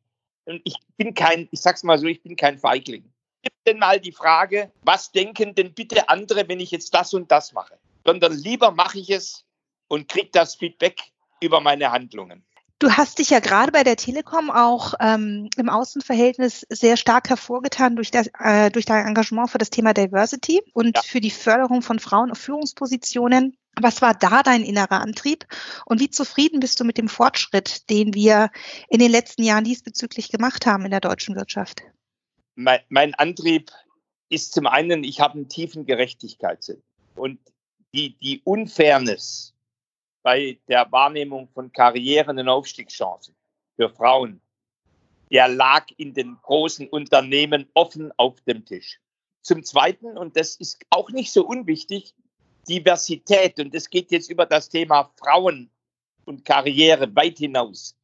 Und 0.46 0.62
ich 0.64 0.76
bin 0.96 1.14
kein, 1.14 1.50
ich 1.52 1.60
sag's 1.60 1.84
mal 1.84 2.00
so, 2.00 2.08
ich 2.08 2.24
bin 2.24 2.36
kein 2.36 2.58
Feigling. 2.58 3.04
Gib 3.42 3.54
denn 3.66 3.80
mal 3.80 4.00
die 4.00 4.14
Frage, 4.14 4.72
was 4.82 5.12
denken 5.12 5.54
denn 5.54 5.74
bitte 5.74 6.08
andere, 6.10 6.48
wenn 6.48 6.60
ich 6.60 6.72
jetzt 6.72 6.94
das 6.94 7.14
und 7.14 7.30
das 7.32 7.52
mache? 7.52 7.78
Sondern 8.06 8.34
lieber 8.34 8.72
mache 8.72 9.00
ich 9.00 9.10
es 9.10 9.46
und 9.90 10.08
kriege 10.08 10.30
das 10.32 10.56
Feedback 10.56 11.02
über 11.42 11.60
meine 11.60 11.92
Handlungen. 11.92 12.47
Du 12.80 12.92
hast 12.92 13.18
dich 13.18 13.32
ja 13.32 13.40
gerade 13.40 13.72
bei 13.72 13.84
der 13.84 13.96
Telekom 13.96 14.52
auch 14.52 14.94
ähm, 15.00 15.50
im 15.58 15.68
Außenverhältnis 15.68 16.66
sehr 16.70 16.96
stark 16.96 17.30
hervorgetan 17.30 17.96
durch, 17.96 18.12
das, 18.12 18.30
äh, 18.40 18.70
durch 18.70 18.86
dein 18.86 19.08
Engagement 19.08 19.50
für 19.50 19.58
das 19.58 19.72
Thema 19.72 19.94
Diversity 19.94 20.62
und 20.74 20.96
ja. 20.96 21.02
für 21.02 21.20
die 21.20 21.32
Förderung 21.32 21.82
von 21.82 21.98
Frauen 21.98 22.30
auf 22.30 22.38
Führungspositionen. 22.38 23.58
Was 23.80 24.02
war 24.04 24.14
da 24.14 24.44
dein 24.44 24.64
innerer 24.64 25.02
Antrieb 25.02 25.46
und 25.86 26.00
wie 26.00 26.10
zufrieden 26.10 26.60
bist 26.60 26.80
du 26.80 26.84
mit 26.84 26.98
dem 26.98 27.10
Fortschritt, 27.10 27.90
den 27.90 28.14
wir 28.14 28.50
in 28.90 29.00
den 29.00 29.12
letzten 29.12 29.44
Jahren 29.44 29.64
diesbezüglich 29.64 30.30
gemacht 30.30 30.68
haben 30.68 30.86
in 30.86 30.92
der 30.92 31.00
deutschen 31.00 31.36
Wirtschaft? 31.36 31.82
Mein, 32.56 32.80
mein 32.90 33.14
Antrieb 33.16 33.72
ist 34.30 34.54
zum 34.54 34.68
einen, 34.68 35.04
ich 35.04 35.20
habe 35.20 35.36
einen 35.36 35.50
tiefen 35.50 35.86
Gerechtigkeitssinn 35.86 36.82
und 37.16 37.40
die, 37.94 38.18
die 38.20 38.42
Unfairness 38.44 39.54
bei 40.28 40.60
der 40.68 40.92
Wahrnehmung 40.92 41.48
von 41.54 41.72
Karrieren 41.72 42.38
und 42.38 42.50
Aufstiegschancen 42.50 43.34
für 43.78 43.90
Frauen, 43.90 44.42
der 45.32 45.48
lag 45.48 45.86
in 45.96 46.14
den 46.14 46.38
großen 46.42 46.90
Unternehmen 46.90 47.70
offen 47.74 48.12
auf 48.18 48.42
dem 48.42 48.66
Tisch. 48.66 49.00
Zum 49.42 49.64
Zweiten, 49.64 50.18
und 50.18 50.36
das 50.36 50.58
ist 50.58 50.80
auch 50.90 51.10
nicht 51.12 51.32
so 51.32 51.48
unwichtig, 51.48 52.14
Diversität. 52.68 53.58
Und 53.58 53.74
es 53.74 53.90
geht 53.90 54.12
jetzt 54.12 54.30
über 54.30 54.46
das 54.46 54.68
Thema 54.68 55.10
Frauen 55.16 55.70
und 56.26 56.44
Karriere 56.44 57.16
weit 57.16 57.38
hinaus. 57.38 57.96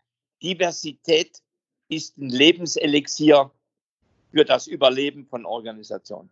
Diversität 0.42 1.42
ist 1.90 2.18
ein 2.18 2.30
Lebenselixier 2.30 3.52
für 4.32 4.46
das 4.46 4.68
Überleben 4.68 5.26
von 5.26 5.46
Organisationen. 5.46 6.32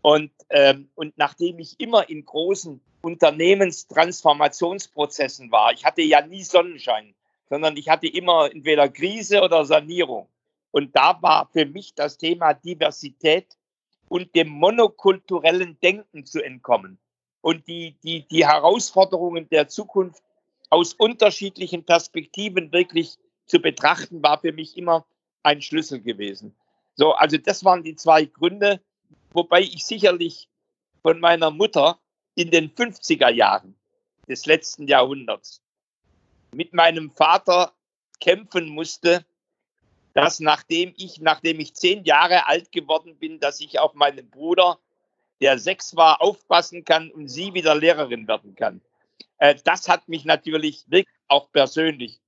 Und, 0.00 0.30
ähm, 0.50 0.90
und 0.94 1.18
nachdem 1.18 1.58
ich 1.58 1.74
immer 1.80 2.08
in 2.08 2.24
großen 2.24 2.80
Unternehmenstransformationsprozessen 3.08 5.50
war, 5.50 5.72
ich 5.72 5.84
hatte 5.84 6.02
ja 6.02 6.24
nie 6.24 6.42
Sonnenschein, 6.42 7.14
sondern 7.48 7.76
ich 7.76 7.88
hatte 7.88 8.06
immer 8.06 8.52
entweder 8.52 8.88
Krise 8.88 9.42
oder 9.42 9.64
Sanierung. 9.64 10.28
Und 10.70 10.94
da 10.94 11.20
war 11.22 11.48
für 11.52 11.64
mich 11.64 11.94
das 11.94 12.18
Thema 12.18 12.52
Diversität 12.52 13.56
und 14.08 14.34
dem 14.34 14.48
monokulturellen 14.48 15.78
Denken 15.80 16.26
zu 16.26 16.42
entkommen 16.42 16.98
und 17.40 17.66
die, 17.66 17.96
die, 18.02 18.26
die 18.28 18.46
Herausforderungen 18.46 19.48
der 19.48 19.68
Zukunft 19.68 20.22
aus 20.70 20.92
unterschiedlichen 20.92 21.84
Perspektiven 21.84 22.72
wirklich 22.72 23.16
zu 23.46 23.60
betrachten, 23.60 24.22
war 24.22 24.38
für 24.38 24.52
mich 24.52 24.76
immer 24.76 25.06
ein 25.42 25.62
Schlüssel 25.62 26.00
gewesen. 26.00 26.54
So, 26.94 27.12
also 27.12 27.38
das 27.38 27.64
waren 27.64 27.82
die 27.82 27.96
zwei 27.96 28.26
Gründe, 28.26 28.80
wobei 29.32 29.60
ich 29.60 29.86
sicherlich 29.86 30.48
von 31.02 31.20
meiner 31.20 31.50
Mutter 31.50 31.98
in 32.38 32.52
den 32.52 32.70
50er 32.70 33.30
Jahren 33.30 33.74
des 34.28 34.46
letzten 34.46 34.86
Jahrhunderts 34.86 35.60
mit 36.52 36.72
meinem 36.72 37.10
Vater 37.10 37.72
kämpfen 38.20 38.68
musste, 38.68 39.26
dass 40.14 40.38
nachdem 40.38 40.94
ich, 40.96 41.20
nachdem 41.20 41.58
ich 41.58 41.74
zehn 41.74 42.04
Jahre 42.04 42.46
alt 42.46 42.70
geworden 42.70 43.16
bin, 43.16 43.40
dass 43.40 43.58
ich 43.58 43.80
auf 43.80 43.94
meinen 43.94 44.30
Bruder, 44.30 44.78
der 45.40 45.58
sechs 45.58 45.96
war, 45.96 46.22
aufpassen 46.22 46.84
kann 46.84 47.10
und 47.10 47.26
sie 47.26 47.54
wieder 47.54 47.74
Lehrerin 47.74 48.28
werden 48.28 48.54
kann. 48.54 48.80
Äh, 49.38 49.56
das 49.64 49.88
hat 49.88 50.08
mich 50.08 50.24
natürlich 50.24 50.84
auch 51.26 51.50
persönlich 51.50 52.20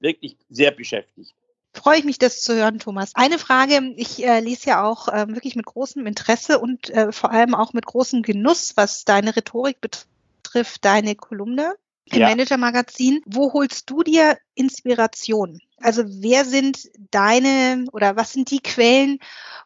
wirklich 0.00 0.36
sehr 0.48 0.72
beschäftigt. 0.72 1.36
Freue 1.72 1.98
ich 1.98 2.04
mich, 2.04 2.18
das 2.18 2.40
zu 2.40 2.54
hören, 2.54 2.78
Thomas. 2.78 3.12
Eine 3.14 3.38
Frage, 3.38 3.94
ich 3.96 4.24
äh, 4.24 4.40
lese 4.40 4.70
ja 4.70 4.84
auch 4.84 5.08
äh, 5.08 5.28
wirklich 5.28 5.56
mit 5.56 5.66
großem 5.66 6.06
Interesse 6.06 6.58
und 6.58 6.90
äh, 6.90 7.12
vor 7.12 7.30
allem 7.30 7.54
auch 7.54 7.72
mit 7.72 7.86
großem 7.86 8.22
Genuss, 8.22 8.76
was 8.76 9.04
deine 9.04 9.34
Rhetorik 9.34 9.78
betrifft, 9.80 10.84
deine 10.84 11.14
Kolumne 11.14 11.74
im 12.06 12.20
ja. 12.20 12.28
Manager 12.28 12.58
Magazin. 12.58 13.22
Wo 13.26 13.52
holst 13.52 13.88
du 13.90 14.02
dir 14.02 14.38
Inspiration? 14.54 15.60
Also 15.78 16.04
wer 16.06 16.44
sind 16.44 16.90
deine 17.10 17.86
oder 17.92 18.16
was 18.16 18.32
sind 18.32 18.50
die 18.50 18.60
Quellen, 18.60 19.18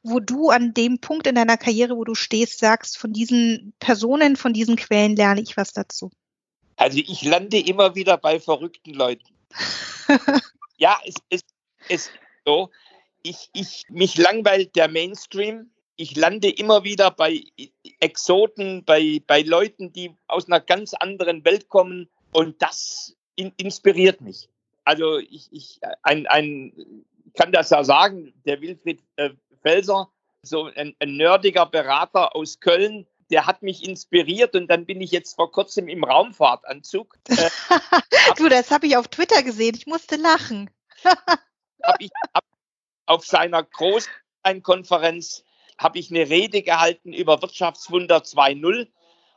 wo 0.02 0.20
du 0.20 0.50
an 0.50 0.72
dem 0.72 1.00
Punkt 1.00 1.26
in 1.26 1.34
deiner 1.34 1.56
Karriere, 1.56 1.96
wo 1.96 2.04
du 2.04 2.14
stehst, 2.14 2.58
sagst, 2.58 2.98
von 2.98 3.12
diesen 3.12 3.74
Personen, 3.80 4.36
von 4.36 4.52
diesen 4.52 4.76
Quellen 4.76 5.16
lerne 5.16 5.42
ich 5.42 5.56
was 5.56 5.72
dazu? 5.72 6.10
Also 6.76 6.98
ich 6.98 7.22
lande 7.22 7.58
immer 7.58 7.94
wieder 7.94 8.16
bei 8.16 8.38
verrückten 8.38 8.92
Leuten. 8.92 9.24
ja, 10.76 10.98
es 11.04 11.14
ist 11.30 11.44
es 11.88 12.10
so. 12.44 12.70
Ich, 13.22 13.50
ich, 13.52 13.84
mich 13.88 14.16
langweilt 14.16 14.76
der 14.76 14.88
Mainstream. 14.88 15.70
Ich 15.96 16.14
lande 16.16 16.50
immer 16.50 16.84
wieder 16.84 17.10
bei 17.10 17.44
Exoten, 18.00 18.84
bei, 18.84 19.20
bei 19.26 19.42
Leuten, 19.42 19.92
die 19.92 20.14
aus 20.26 20.46
einer 20.46 20.60
ganz 20.60 20.94
anderen 20.94 21.44
Welt 21.44 21.68
kommen. 21.68 22.08
Und 22.32 22.60
das 22.62 23.16
in, 23.34 23.52
inspiriert 23.56 24.20
mich. 24.20 24.48
Also 24.84 25.18
ich, 25.18 25.48
ich 25.50 25.80
ein, 26.02 26.26
ein, 26.26 26.72
kann 27.34 27.50
das 27.50 27.70
ja 27.70 27.82
sagen, 27.82 28.32
der 28.44 28.60
Wilfried 28.60 29.02
äh, 29.16 29.30
Felser, 29.62 30.10
so 30.42 30.64
ein, 30.64 30.94
ein 31.00 31.16
nerdiger 31.16 31.66
Berater 31.66 32.36
aus 32.36 32.60
Köln, 32.60 33.06
der 33.30 33.46
hat 33.46 33.62
mich 33.62 33.86
inspiriert 33.86 34.54
und 34.54 34.68
dann 34.68 34.86
bin 34.86 35.00
ich 35.00 35.10
jetzt 35.10 35.34
vor 35.34 35.50
kurzem 35.50 35.88
im 35.88 36.04
Raumfahrtanzug. 36.04 37.16
Äh, 37.28 37.50
du, 38.36 38.48
das 38.48 38.70
habe 38.70 38.86
ich 38.86 38.96
auf 38.96 39.08
Twitter 39.08 39.42
gesehen. 39.42 39.74
Ich 39.74 39.86
musste 39.86 40.16
lachen. 40.16 40.70
hab 41.86 42.00
ich 42.00 42.10
hab 42.34 42.44
auf 43.06 43.24
seiner 43.24 43.62
Großeinkonferenz 43.62 45.44
habe 45.78 45.98
ich 45.98 46.10
eine 46.10 46.28
Rede 46.28 46.62
gehalten 46.62 47.12
über 47.12 47.40
Wirtschaftswunder 47.42 48.18
2.0 48.18 48.88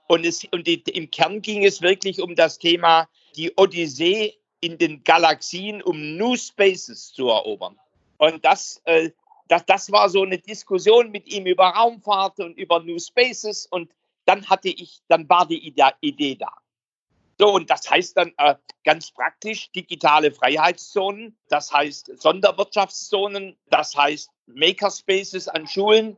und, 0.07 0.25
es, 0.25 0.45
und 0.51 0.65
die, 0.65 0.81
im 0.81 1.11
Kern 1.11 1.41
ging 1.41 1.65
es 1.65 1.81
wirklich 1.81 2.21
um 2.21 2.35
das 2.35 2.57
Thema 2.57 3.07
die 3.35 3.53
Odyssee 3.57 4.35
in 4.61 4.77
den 4.77 5.03
Galaxien, 5.03 5.81
um 5.83 6.17
New 6.17 6.35
Spaces 6.35 7.13
zu 7.13 7.29
erobern. 7.29 7.77
Und 8.17 8.43
das, 8.43 8.81
äh, 8.85 9.11
das, 9.47 9.65
das 9.65 9.91
war 9.91 10.09
so 10.09 10.23
eine 10.23 10.37
Diskussion 10.37 11.11
mit 11.11 11.27
ihm 11.27 11.45
über 11.45 11.67
Raumfahrt 11.67 12.39
und 12.39 12.57
über 12.57 12.79
New 12.79 12.99
Spaces 12.99 13.65
und 13.67 13.91
dann 14.25 14.47
hatte 14.49 14.69
ich, 14.69 14.99
dann 15.07 15.27
war 15.29 15.47
die 15.47 15.73
Idee 16.01 16.35
da. 16.35 16.53
So, 17.39 17.53
und 17.53 17.69
das 17.69 17.89
heißt 17.89 18.17
dann 18.17 18.33
äh, 18.37 18.55
ganz 18.83 19.11
praktisch 19.11 19.71
digitale 19.71 20.31
Freiheitszonen, 20.31 21.37
das 21.47 21.71
heißt 21.71 22.21
Sonderwirtschaftszonen, 22.21 23.57
das 23.69 23.95
heißt 23.95 24.29
Makerspaces 24.47 25.47
an 25.47 25.65
Schulen, 25.65 26.17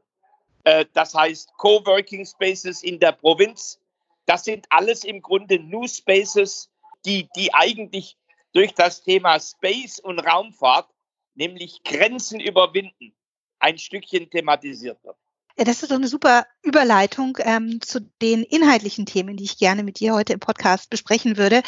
äh, 0.64 0.86
das 0.94 1.14
heißt 1.14 1.54
Coworking 1.58 2.26
Spaces 2.26 2.82
in 2.82 3.00
der 3.00 3.12
Provinz. 3.12 3.80
Das 4.26 4.46
sind 4.46 4.66
alles 4.72 5.04
im 5.04 5.22
Grunde 5.22 5.60
New 5.60 5.88
Spaces, 5.88 6.72
die, 7.06 7.30
die 7.36 7.54
eigentlich 7.54 8.18
durch 8.54 8.74
das 8.74 9.04
Thema 9.04 9.40
Space 9.40 10.00
und 10.00 10.20
Raumfahrt, 10.20 10.90
nämlich 11.36 11.84
Grenzen 11.84 12.40
überwinden, 12.40 13.14
ein 13.60 13.78
Stückchen 13.78 14.28
thematisiert 14.28 15.04
wird. 15.04 15.18
Das 15.58 15.84
ist 15.84 15.92
doch 15.92 15.98
eine 15.98 16.08
super 16.08 16.46
Überleitung 16.64 17.38
ähm, 17.42 17.82
zu 17.82 18.02
den 18.22 18.44
inhaltlichen 18.44 19.06
Themen, 19.06 19.36
die 19.36 19.44
ich 19.44 19.58
gerne 19.58 19.84
mit 19.84 20.00
dir 20.00 20.14
heute 20.14 20.34
im 20.34 20.40
Podcast 20.40 20.90
besprechen 20.90 21.38
würde. 21.38 21.62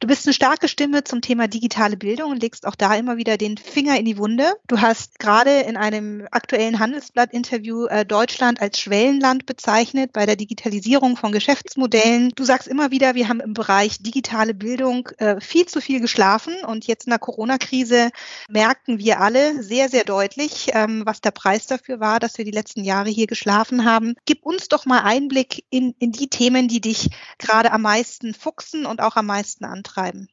Du 0.00 0.08
bist 0.08 0.26
eine 0.26 0.34
starke 0.34 0.68
Stimme 0.68 1.04
zum 1.04 1.20
Thema 1.20 1.48
digitale 1.48 1.96
Bildung 1.96 2.32
und 2.32 2.42
legst 2.42 2.66
auch 2.66 2.74
da 2.74 2.94
immer 2.96 3.16
wieder 3.16 3.36
den 3.36 3.56
Finger 3.56 3.98
in 3.98 4.04
die 4.04 4.18
Wunde. 4.18 4.54
Du 4.66 4.80
hast 4.80 5.18
gerade 5.18 5.60
in 5.60 5.76
einem 5.76 6.26
aktuellen 6.30 6.80
Handelsblatt-Interview 6.80 7.86
äh, 7.86 8.04
Deutschland 8.04 8.60
als 8.60 8.80
Schwellenland 8.80 9.46
bezeichnet 9.46 10.12
bei 10.12 10.26
der 10.26 10.36
Digitalisierung 10.36 11.16
von 11.16 11.32
Geschäftsmodellen. 11.32 12.32
Du 12.34 12.44
sagst 12.44 12.66
immer 12.68 12.90
wieder, 12.90 13.14
wir 13.14 13.28
haben 13.28 13.40
im 13.40 13.54
Bereich 13.54 14.02
digitale 14.02 14.52
Bildung 14.52 15.08
äh, 15.18 15.40
viel 15.40 15.66
zu 15.66 15.80
viel 15.80 16.00
geschlafen 16.00 16.54
und 16.66 16.86
jetzt 16.86 17.06
in 17.06 17.10
der 17.10 17.18
Corona-Krise 17.20 18.10
merken 18.48 18.98
wir 18.98 19.20
alle 19.20 19.62
sehr, 19.62 19.88
sehr 19.88 20.04
deutlich, 20.04 20.70
ähm, 20.74 21.02
was 21.06 21.20
der 21.20 21.30
Preis 21.30 21.66
dafür 21.66 22.00
war, 22.00 22.18
dass 22.18 22.36
wir 22.36 22.44
die 22.44 22.50
letzten 22.50 22.84
Jahre 22.84 23.10
hier 23.10 23.28
geschlafen 23.30 23.86
haben. 23.86 24.14
Gib 24.26 24.44
uns 24.44 24.68
doch 24.68 24.84
mal 24.84 25.00
Einblick 25.04 25.64
in, 25.70 25.94
in 25.98 26.12
die 26.12 26.28
Themen, 26.28 26.68
die 26.68 26.82
dich 26.82 27.08
gerade 27.38 27.72
am 27.72 27.82
meisten 27.82 28.34
fuchsen 28.34 28.84
und 28.84 29.00
auch 29.00 29.16
am 29.16 29.26
meisten 29.26 29.64
antreiben. 29.64 30.28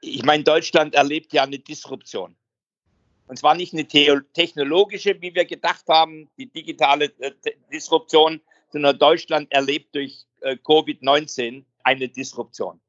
Ich 0.00 0.24
meine, 0.24 0.44
Deutschland 0.44 0.94
erlebt 0.94 1.34
ja 1.34 1.42
eine 1.42 1.58
Disruption. 1.58 2.36
Und 3.26 3.38
zwar 3.38 3.56
nicht 3.56 3.74
eine 3.74 3.86
technologische, 3.86 5.20
wie 5.20 5.34
wir 5.34 5.44
gedacht 5.44 5.84
haben, 5.88 6.30
die 6.38 6.46
digitale 6.46 7.06
äh, 7.18 7.32
Disruption, 7.72 8.40
sondern 8.70 8.98
Deutschland 8.98 9.50
erlebt 9.52 9.94
durch 9.94 10.24
äh, 10.42 10.56
Covid-19 10.56 11.64
eine 11.82 12.08
Disruption. 12.08 12.80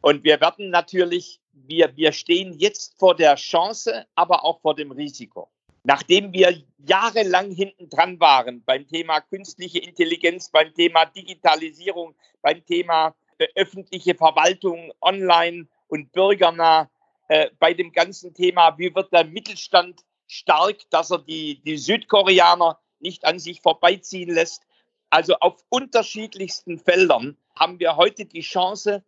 Und 0.00 0.24
wir 0.24 0.40
werden 0.40 0.70
natürlich, 0.70 1.40
wir, 1.52 1.96
wir 1.96 2.12
stehen 2.12 2.52
jetzt 2.58 2.98
vor 2.98 3.16
der 3.16 3.34
Chance, 3.34 4.06
aber 4.14 4.44
auch 4.44 4.60
vor 4.60 4.76
dem 4.76 4.92
Risiko. 4.92 5.51
Nachdem 5.84 6.32
wir 6.32 6.62
jahrelang 6.78 7.50
hinten 7.50 7.88
dran 7.88 8.20
waren 8.20 8.62
beim 8.64 8.86
Thema 8.86 9.20
künstliche 9.20 9.80
Intelligenz, 9.80 10.50
beim 10.50 10.72
Thema 10.74 11.06
Digitalisierung, 11.06 12.14
beim 12.40 12.64
Thema 12.64 13.14
äh, 13.38 13.48
öffentliche 13.56 14.14
Verwaltung 14.14 14.92
online 15.00 15.66
und 15.88 16.12
bürgernah, 16.12 16.88
äh, 17.28 17.50
bei 17.58 17.74
dem 17.74 17.92
ganzen 17.92 18.34
Thema, 18.34 18.78
wie 18.78 18.94
wird 18.94 19.12
der 19.12 19.24
Mittelstand 19.24 20.02
stark, 20.28 20.78
dass 20.90 21.10
er 21.10 21.18
die, 21.18 21.60
die 21.62 21.78
Südkoreaner 21.78 22.78
nicht 23.00 23.24
an 23.24 23.38
sich 23.38 23.60
vorbeiziehen 23.60 24.30
lässt. 24.30 24.62
Also 25.10 25.34
auf 25.36 25.64
unterschiedlichsten 25.68 26.78
Feldern 26.78 27.36
haben 27.54 27.80
wir 27.80 27.96
heute 27.96 28.24
die 28.24 28.40
Chance, 28.40 29.04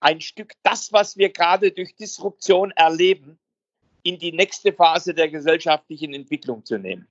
ein 0.00 0.20
Stück 0.20 0.52
das, 0.62 0.92
was 0.92 1.16
wir 1.16 1.30
gerade 1.30 1.70
durch 1.70 1.94
Disruption 1.96 2.72
erleben, 2.72 3.38
in 4.06 4.18
die 4.18 4.32
nächste 4.32 4.72
Phase 4.72 5.12
der 5.14 5.28
gesellschaftlichen 5.28 6.14
Entwicklung 6.14 6.64
zu 6.64 6.78
nehmen. 6.78 7.08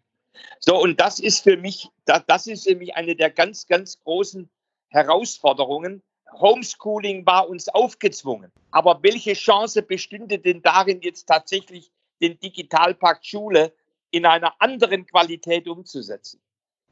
So, 0.59 0.81
und 0.81 0.99
das 0.99 1.19
ist 1.19 1.41
für 1.41 1.57
mich, 1.57 1.89
das 2.05 2.47
ist 2.47 2.67
für 2.67 2.75
mich 2.75 2.95
eine 2.95 3.15
der 3.15 3.29
ganz, 3.29 3.67
ganz 3.67 3.99
großen 3.99 4.49
Herausforderungen. 4.89 6.01
Homeschooling 6.39 7.25
war 7.25 7.49
uns 7.49 7.67
aufgezwungen. 7.69 8.51
Aber 8.71 9.03
welche 9.03 9.33
Chance 9.33 9.81
bestünde 9.81 10.39
denn 10.39 10.61
darin, 10.61 11.01
jetzt 11.01 11.25
tatsächlich 11.25 11.91
den 12.21 12.39
Digitalpakt 12.39 13.25
Schule 13.25 13.73
in 14.11 14.25
einer 14.25 14.53
anderen 14.59 15.05
Qualität 15.05 15.67
umzusetzen? 15.67 16.41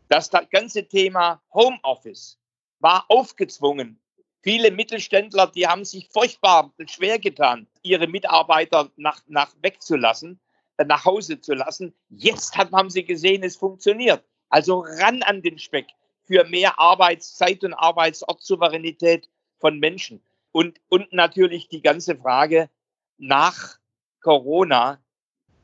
Das 0.09 0.29
ganze 0.51 0.87
Thema 0.87 1.41
Homeoffice 1.53 2.37
war 2.79 3.05
aufgezwungen 3.07 3.99
Viele 4.43 4.71
Mittelständler, 4.71 5.47
die 5.47 5.67
haben 5.67 5.85
sich 5.85 6.09
furchtbar 6.09 6.73
schwer 6.87 7.17
getan, 7.17 7.65
ihre 7.81 8.07
Mitarbeiter 8.07 8.91
nach, 8.97 9.21
nach 9.27 9.55
wegzulassen, 9.61 10.37
äh, 10.75 10.83
nach 10.83 11.05
Hause 11.05 11.39
zu 11.39 11.53
lassen. 11.53 11.93
Jetzt 12.09 12.57
hat, 12.57 12.73
haben 12.73 12.89
sie 12.89 13.05
gesehen, 13.05 13.41
es 13.43 13.55
funktioniert. 13.55 14.21
Also 14.49 14.83
ran 14.85 15.23
an 15.23 15.41
den 15.41 15.57
Speck 15.57 15.87
für 16.23 16.43
mehr 16.43 16.77
Arbeitszeit 16.77 17.63
und 17.63 17.73
Arbeitsortsouveränität 17.73 19.29
von 19.59 19.79
Menschen. 19.79 20.21
Und, 20.51 20.81
und 20.89 21.13
natürlich 21.13 21.69
die 21.69 21.81
ganze 21.81 22.17
Frage, 22.17 22.69
nach 23.17 23.77
Corona 24.19 25.01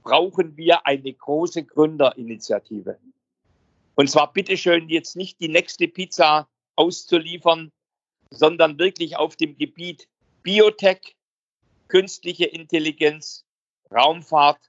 brauchen 0.03 0.55
wir 0.55 0.85
eine 0.85 1.11
große 1.11 1.65
Gründerinitiative. 1.65 2.97
Und 3.95 4.09
zwar 4.09 4.31
bitteschön 4.31 4.87
jetzt 4.87 5.17
nicht 5.17 5.41
die 5.41 5.49
nächste 5.49 5.89
Pizza 5.89 6.47
auszuliefern, 6.77 7.73
sondern 8.31 8.77
wirklich 8.79 9.17
auf 9.17 9.35
dem 9.35 9.57
Gebiet 9.57 10.07
Biotech, 10.43 11.15
künstliche 11.87 12.45
Intelligenz, 12.45 13.45
Raumfahrt 13.91 14.59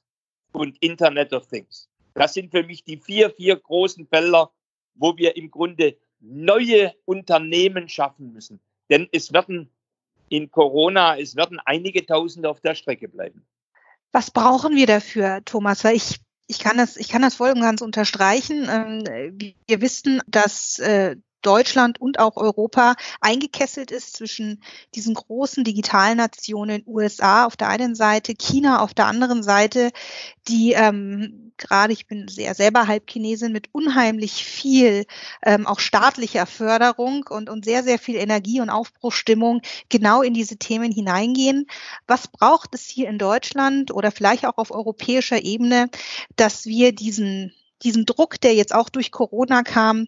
und 0.52 0.76
Internet 0.82 1.32
of 1.32 1.46
Things. 1.48 1.88
Das 2.14 2.34
sind 2.34 2.50
für 2.50 2.64
mich 2.64 2.84
die 2.84 2.96
vier, 2.96 3.30
vier 3.30 3.56
großen 3.56 4.06
Felder, 4.06 4.50
wo 4.94 5.16
wir 5.16 5.36
im 5.36 5.50
Grunde 5.50 5.96
neue 6.20 6.94
Unternehmen 7.04 7.88
schaffen 7.88 8.32
müssen. 8.32 8.60
Denn 8.90 9.08
es 9.12 9.32
werden 9.32 9.70
in 10.28 10.50
Corona, 10.50 11.18
es 11.18 11.36
werden 11.36 11.60
einige 11.64 12.04
Tausend 12.04 12.46
auf 12.46 12.60
der 12.60 12.74
Strecke 12.74 13.08
bleiben. 13.08 13.44
Was 14.12 14.30
brauchen 14.30 14.74
wir 14.74 14.86
dafür, 14.86 15.40
Thomas? 15.44 15.84
Weil 15.84 15.96
ich, 15.96 16.16
ich 16.46 16.58
kann 16.58 16.76
das, 16.76 16.96
ich 16.96 17.08
kann 17.08 17.22
das 17.22 17.36
voll 17.36 17.50
und 17.50 17.60
ganz 17.60 17.80
unterstreichen. 17.80 18.68
Ähm, 18.68 19.38
wir 19.66 19.80
wissen, 19.80 20.20
dass 20.26 20.78
äh, 20.78 21.16
Deutschland 21.42 22.00
und 22.00 22.18
auch 22.18 22.36
Europa 22.36 22.94
eingekesselt 23.20 23.90
ist 23.90 24.16
zwischen 24.16 24.62
diesen 24.94 25.14
großen 25.14 25.64
Digitalnationen 25.64 26.82
USA 26.86 27.46
auf 27.46 27.56
der 27.56 27.68
einen 27.68 27.94
Seite, 27.94 28.34
China 28.34 28.82
auf 28.82 28.94
der 28.94 29.06
anderen 29.06 29.42
Seite, 29.42 29.90
die 30.48 30.72
ähm, 30.72 31.52
gerade, 31.60 31.92
ich 31.92 32.06
bin 32.06 32.26
sehr 32.26 32.54
selber 32.54 32.88
Halbchinesin, 32.88 33.52
mit 33.52 33.68
unheimlich 33.72 34.44
viel 34.44 35.06
ähm, 35.44 35.66
auch 35.66 35.78
staatlicher 35.78 36.46
Förderung 36.46 37.24
und, 37.28 37.48
und 37.48 37.64
sehr, 37.64 37.84
sehr 37.84 37.98
viel 37.98 38.16
Energie 38.16 38.60
und 38.60 38.70
Aufbruchstimmung 38.70 39.62
genau 39.88 40.22
in 40.22 40.34
diese 40.34 40.56
Themen 40.56 40.90
hineingehen. 40.90 41.66
Was 42.06 42.26
braucht 42.26 42.74
es 42.74 42.86
hier 42.86 43.08
in 43.08 43.18
Deutschland 43.18 43.92
oder 43.92 44.10
vielleicht 44.10 44.46
auch 44.46 44.56
auf 44.56 44.72
europäischer 44.72 45.44
Ebene, 45.44 45.88
dass 46.36 46.66
wir 46.66 46.92
diesen 46.92 47.52
diesen 47.82 48.06
Druck, 48.06 48.40
der 48.40 48.54
jetzt 48.54 48.74
auch 48.74 48.88
durch 48.88 49.10
Corona 49.10 49.62
kam, 49.62 50.06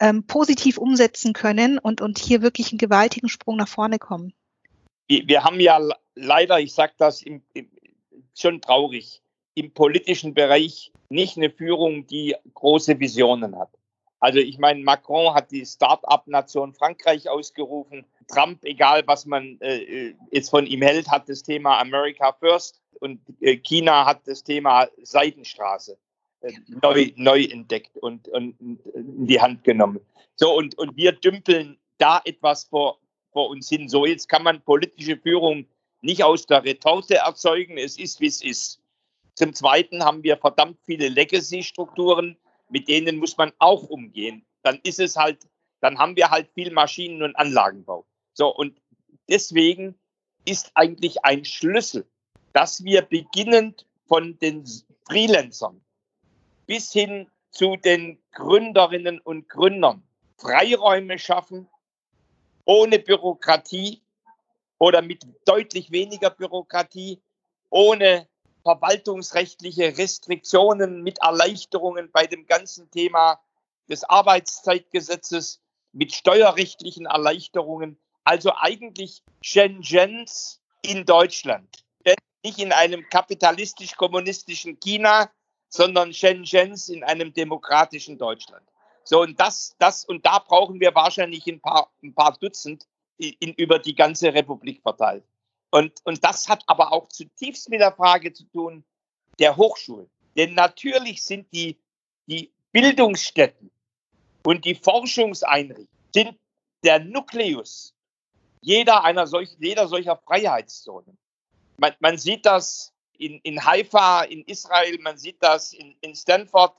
ähm, 0.00 0.26
positiv 0.26 0.78
umsetzen 0.78 1.32
können 1.32 1.78
und, 1.78 2.00
und 2.00 2.18
hier 2.18 2.42
wirklich 2.42 2.72
einen 2.72 2.78
gewaltigen 2.78 3.28
Sprung 3.28 3.56
nach 3.56 3.68
vorne 3.68 3.98
kommen? 3.98 4.32
Wir 5.08 5.42
haben 5.42 5.60
ja 5.60 5.80
leider, 6.14 6.60
ich 6.60 6.72
sage 6.72 6.92
das 6.96 7.22
im, 7.22 7.42
im, 7.52 7.68
schon 8.34 8.60
traurig, 8.60 9.22
im 9.54 9.72
politischen 9.72 10.34
Bereich 10.34 10.92
nicht 11.08 11.36
eine 11.36 11.50
Führung, 11.50 12.06
die 12.06 12.36
große 12.54 13.00
Visionen 13.00 13.58
hat. 13.58 13.70
Also 14.20 14.38
ich 14.38 14.58
meine, 14.58 14.84
Macron 14.84 15.34
hat 15.34 15.50
die 15.50 15.64
Start-up-Nation 15.64 16.74
Frankreich 16.74 17.28
ausgerufen. 17.28 18.04
Trump, 18.28 18.64
egal 18.64 19.02
was 19.06 19.24
man 19.24 19.58
äh, 19.60 20.14
jetzt 20.30 20.50
von 20.50 20.66
ihm 20.66 20.82
hält, 20.82 21.08
hat 21.08 21.28
das 21.28 21.42
Thema 21.42 21.80
America 21.80 22.32
First 22.38 22.80
und 23.00 23.20
äh, 23.40 23.56
China 23.56 24.04
hat 24.04 24.28
das 24.28 24.44
Thema 24.44 24.88
Seidenstraße. 25.02 25.98
Äh, 26.42 26.52
neu, 26.82 27.12
neu 27.16 27.44
entdeckt 27.44 27.96
und, 27.98 28.28
und, 28.28 28.58
in 28.60 29.26
die 29.26 29.40
Hand 29.40 29.62
genommen. 29.64 30.00
So, 30.36 30.56
und, 30.56 30.76
und 30.78 30.96
wir 30.96 31.12
dümpeln 31.12 31.78
da 31.98 32.20
etwas 32.24 32.64
vor, 32.64 32.98
vor 33.32 33.50
uns 33.50 33.68
hin. 33.68 33.88
So, 33.88 34.06
jetzt 34.06 34.28
kann 34.28 34.42
man 34.42 34.62
politische 34.62 35.18
Führung 35.18 35.66
nicht 36.00 36.24
aus 36.24 36.46
der 36.46 36.64
Retorte 36.64 37.16
erzeugen. 37.16 37.76
Es 37.76 37.98
ist, 37.98 38.20
wie 38.20 38.26
es 38.26 38.42
ist. 38.42 38.80
Zum 39.34 39.52
Zweiten 39.54 40.02
haben 40.02 40.22
wir 40.22 40.38
verdammt 40.38 40.78
viele 40.86 41.08
Legacy-Strukturen, 41.08 42.36
mit 42.70 42.88
denen 42.88 43.18
muss 43.18 43.36
man 43.36 43.52
auch 43.58 43.82
umgehen. 43.90 44.44
Dann 44.62 44.80
ist 44.82 44.98
es 45.00 45.16
halt, 45.16 45.46
dann 45.80 45.98
haben 45.98 46.16
wir 46.16 46.30
halt 46.30 46.48
viel 46.54 46.70
Maschinen- 46.72 47.22
und 47.22 47.36
Anlagenbau. 47.36 48.06
So, 48.32 48.54
und 48.54 48.80
deswegen 49.28 49.94
ist 50.46 50.72
eigentlich 50.74 51.22
ein 51.24 51.44
Schlüssel, 51.44 52.06
dass 52.54 52.82
wir 52.82 53.02
beginnend 53.02 53.86
von 54.06 54.38
den 54.38 54.64
Freelancern 55.06 55.80
bis 56.70 56.92
hin 56.92 57.28
zu 57.50 57.74
den 57.74 58.22
Gründerinnen 58.30 59.18
und 59.18 59.48
Gründern 59.48 60.04
Freiräume 60.38 61.18
schaffen, 61.18 61.68
ohne 62.64 63.00
Bürokratie 63.00 64.00
oder 64.78 65.02
mit 65.02 65.26
deutlich 65.46 65.90
weniger 65.90 66.30
Bürokratie, 66.30 67.20
ohne 67.70 68.28
verwaltungsrechtliche 68.62 69.98
Restriktionen, 69.98 71.02
mit 71.02 71.18
Erleichterungen 71.20 72.08
bei 72.12 72.28
dem 72.28 72.46
ganzen 72.46 72.88
Thema 72.92 73.40
des 73.88 74.04
Arbeitszeitgesetzes, 74.04 75.60
mit 75.90 76.14
steuerrechtlichen 76.14 77.06
Erleichterungen. 77.06 77.98
Also 78.22 78.52
eigentlich 78.54 79.24
Shenzhens 79.42 80.60
in 80.82 81.04
Deutschland. 81.04 81.84
Nicht 82.44 82.60
in 82.60 82.70
einem 82.70 83.04
kapitalistisch-kommunistischen 83.10 84.78
China, 84.78 85.32
sondern 85.70 86.12
Shenzhens 86.12 86.88
in 86.88 87.02
einem 87.02 87.32
demokratischen 87.32 88.18
Deutschland. 88.18 88.66
So, 89.04 89.22
und 89.22 89.40
das, 89.40 89.74
das, 89.78 90.04
und 90.04 90.26
da 90.26 90.38
brauchen 90.38 90.78
wir 90.80 90.94
wahrscheinlich 90.94 91.46
ein 91.46 91.60
paar, 91.60 91.90
ein 92.02 92.12
paar 92.12 92.36
Dutzend 92.38 92.86
in, 93.16 93.54
über 93.54 93.78
die 93.78 93.94
ganze 93.94 94.34
Republik 94.34 94.82
verteilt. 94.82 95.24
Und, 95.70 95.92
und 96.04 96.22
das 96.24 96.48
hat 96.48 96.64
aber 96.66 96.92
auch 96.92 97.08
zutiefst 97.08 97.70
mit 97.70 97.80
der 97.80 97.92
Frage 97.92 98.32
zu 98.32 98.44
tun 98.44 98.84
der 99.38 99.56
Hochschulen. 99.56 100.10
Denn 100.36 100.54
natürlich 100.54 101.22
sind 101.22 101.50
die, 101.52 101.78
die 102.26 102.52
Bildungsstätten 102.72 103.70
und 104.44 104.64
die 104.64 104.74
Forschungseinrichtungen 104.74 105.88
sind 106.12 106.38
der 106.84 106.98
Nukleus 106.98 107.94
jeder 108.62 109.04
einer 109.04 109.26
solch, 109.26 109.56
jeder 109.58 109.88
solcher 109.88 110.16
Freiheitszonen. 110.16 111.16
Man, 111.78 111.94
man 112.00 112.18
sieht 112.18 112.44
das 112.44 112.92
in, 113.20 113.38
in 113.42 113.64
Haifa, 113.64 114.22
in 114.22 114.42
Israel, 114.44 114.98
man 115.00 115.18
sieht 115.18 115.42
das 115.42 115.72
in, 115.72 115.94
in 116.00 116.14
Stanford, 116.14 116.72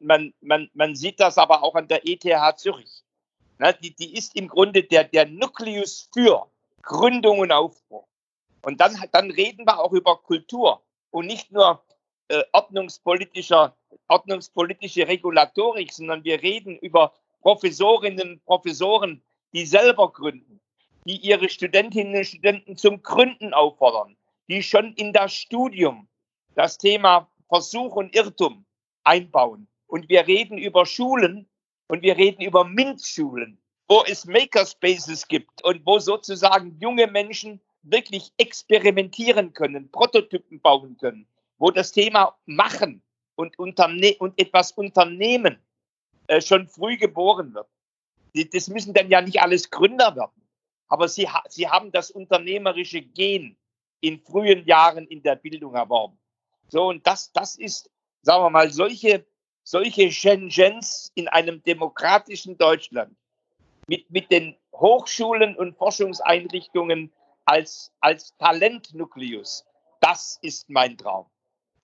man, 0.00 0.32
man, 0.40 0.70
man 0.72 0.94
sieht 0.96 1.20
das 1.20 1.36
aber 1.36 1.62
auch 1.62 1.74
an 1.74 1.86
der 1.88 2.06
ETH 2.06 2.24
Zürich. 2.56 3.02
Na, 3.58 3.72
die, 3.72 3.94
die 3.94 4.16
ist 4.16 4.36
im 4.36 4.48
Grunde 4.48 4.82
der, 4.82 5.04
der 5.04 5.26
Nukleus 5.26 6.08
für 6.12 6.46
Gründung 6.82 7.40
und 7.40 7.52
Aufbruch. 7.52 8.06
Und 8.62 8.80
dann, 8.80 8.96
dann 9.12 9.30
reden 9.30 9.66
wir 9.66 9.78
auch 9.78 9.92
über 9.92 10.16
Kultur 10.16 10.82
und 11.10 11.26
nicht 11.26 11.52
nur 11.52 11.82
äh, 12.28 12.42
ordnungspolitischer, 12.52 13.76
ordnungspolitische 14.08 15.06
Regulatorik, 15.06 15.92
sondern 15.92 16.24
wir 16.24 16.42
reden 16.42 16.78
über 16.78 17.12
Professorinnen 17.40 18.32
und 18.32 18.44
Professoren, 18.44 19.22
die 19.52 19.66
selber 19.66 20.10
gründen, 20.10 20.60
die 21.04 21.16
ihre 21.18 21.48
Studentinnen 21.48 22.16
und 22.16 22.26
Studenten 22.26 22.76
zum 22.76 23.02
Gründen 23.02 23.54
auffordern, 23.54 24.16
die 24.48 24.62
schon 24.62 24.92
in 24.94 25.12
das 25.12 25.34
Studium 25.34 26.08
das 26.54 26.78
Thema 26.78 27.28
Versuch 27.48 27.94
und 27.96 28.14
Irrtum 28.14 28.64
einbauen. 29.04 29.68
Und 29.86 30.08
wir 30.08 30.26
reden 30.26 30.58
über 30.58 30.84
Schulen 30.86 31.48
und 31.88 32.02
wir 32.02 32.16
reden 32.16 32.42
über 32.42 32.64
MINT-Schulen, 32.64 33.58
wo 33.88 34.02
es 34.04 34.24
Makerspaces 34.24 35.28
gibt 35.28 35.62
und 35.64 35.84
wo 35.86 35.98
sozusagen 35.98 36.76
junge 36.80 37.06
Menschen 37.06 37.60
wirklich 37.82 38.32
experimentieren 38.36 39.52
können, 39.52 39.90
Prototypen 39.92 40.60
bauen 40.60 40.96
können, 40.96 41.28
wo 41.58 41.70
das 41.70 41.92
Thema 41.92 42.36
Machen 42.46 43.02
und, 43.36 43.58
Unterne 43.58 44.16
und 44.18 44.40
etwas 44.40 44.72
Unternehmen 44.72 45.58
äh, 46.26 46.40
schon 46.40 46.66
früh 46.66 46.96
geboren 46.96 47.54
wird. 47.54 47.68
Das 48.52 48.68
müssen 48.68 48.92
dann 48.92 49.08
ja 49.08 49.20
nicht 49.20 49.40
alles 49.40 49.70
Gründer 49.70 50.16
werden, 50.16 50.42
aber 50.88 51.08
sie, 51.08 51.28
sie 51.48 51.68
haben 51.68 51.92
das 51.92 52.10
unternehmerische 52.10 53.00
Gen 53.00 53.56
in 54.06 54.20
frühen 54.20 54.64
Jahren 54.66 55.06
in 55.06 55.22
der 55.22 55.36
Bildung 55.36 55.74
erworben. 55.74 56.18
So, 56.68 56.88
und 56.88 57.06
das, 57.06 57.32
das 57.32 57.56
ist, 57.56 57.90
sagen 58.22 58.42
wir 58.42 58.50
mal, 58.50 58.70
solche, 58.70 59.26
solche 59.62 60.10
Shenzhens 60.10 61.12
in 61.14 61.28
einem 61.28 61.62
demokratischen 61.62 62.58
Deutschland 62.58 63.16
mit, 63.86 64.10
mit 64.10 64.30
den 64.30 64.56
Hochschulen 64.72 65.56
und 65.56 65.76
Forschungseinrichtungen 65.76 67.12
als, 67.44 67.92
als 68.00 68.36
Talentnukleus. 68.38 69.64
Das 70.00 70.38
ist 70.42 70.68
mein 70.68 70.98
Traum. 70.98 71.26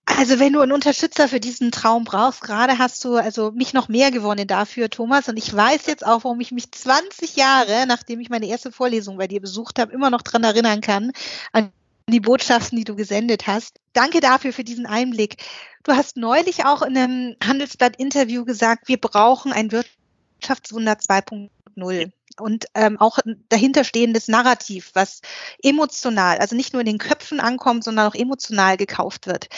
Also 0.05 0.41
wenn 0.41 0.53
du 0.53 0.61
einen 0.61 0.73
Unterstützer 0.73 1.29
für 1.29 1.41
diesen 1.41 1.71
Traum 1.71 2.05
brauchst, 2.05 2.43
gerade 2.43 2.79
hast 2.79 3.05
du 3.05 3.17
also 3.17 3.53
mich 3.53 3.73
noch 3.73 3.89
mehr 3.89 4.11
gewonnen 4.11 4.47
dafür, 4.47 4.91
Thomas. 4.91 5.29
Und 5.29 5.37
ich 5.37 5.55
weiß 5.55 5.87
jetzt 5.87 6.05
auch, 6.05 6.25
warum 6.25 6.41
ich 6.41 6.51
mich 6.51 6.71
20 6.71 7.37
Jahre, 7.37 7.87
nachdem 7.87 8.21
ich 8.21 8.29
meine 8.29 8.47
erste 8.47 8.73
Vorlesung 8.73 9.17
bei 9.17 9.29
dir 9.29 9.41
besucht 9.41 9.79
habe, 9.79 9.93
immer 9.93 10.11
noch 10.11 10.23
dran 10.23 10.45
erinnern 10.45 10.81
kann, 10.81 11.13
an 11.53 11.73
die 12.09 12.21
Botschaften, 12.21 12.79
die 12.79 12.85
du 12.85 12.97
gesendet 12.97 13.47
hast. 13.47 13.79
Danke 13.93 14.21
dafür 14.21 14.53
für 14.53 14.65
diesen 14.65 14.87
Einblick. 14.87 15.37
Du 15.85 15.93
hast 15.93 16.17
neulich 16.17 16.65
auch 16.65 16.83
in 16.83 16.97
einem 16.97 17.37
Handelsblatt-Interview 17.43 18.45
gesagt, 18.45 18.89
wir 18.89 18.99
brauchen 18.99 19.53
ein 19.53 19.71
Wirtschaftswunder 19.73 20.95
2.0 20.95 22.13
und 22.41 22.67
ähm, 22.75 22.99
auch 22.99 23.19
dahinterstehendes 23.49 24.29
Narrativ, 24.29 24.91
was 24.95 25.21
emotional, 25.63 26.39
also 26.39 26.57
nicht 26.57 26.73
nur 26.73 26.81
in 26.81 26.87
den 26.87 26.99
Köpfen 26.99 27.41
ankommt, 27.41 27.85
sondern 27.85 28.09
auch 28.09 28.15
emotional 28.15 28.77
gekauft 28.77 29.27
wird. 29.27 29.49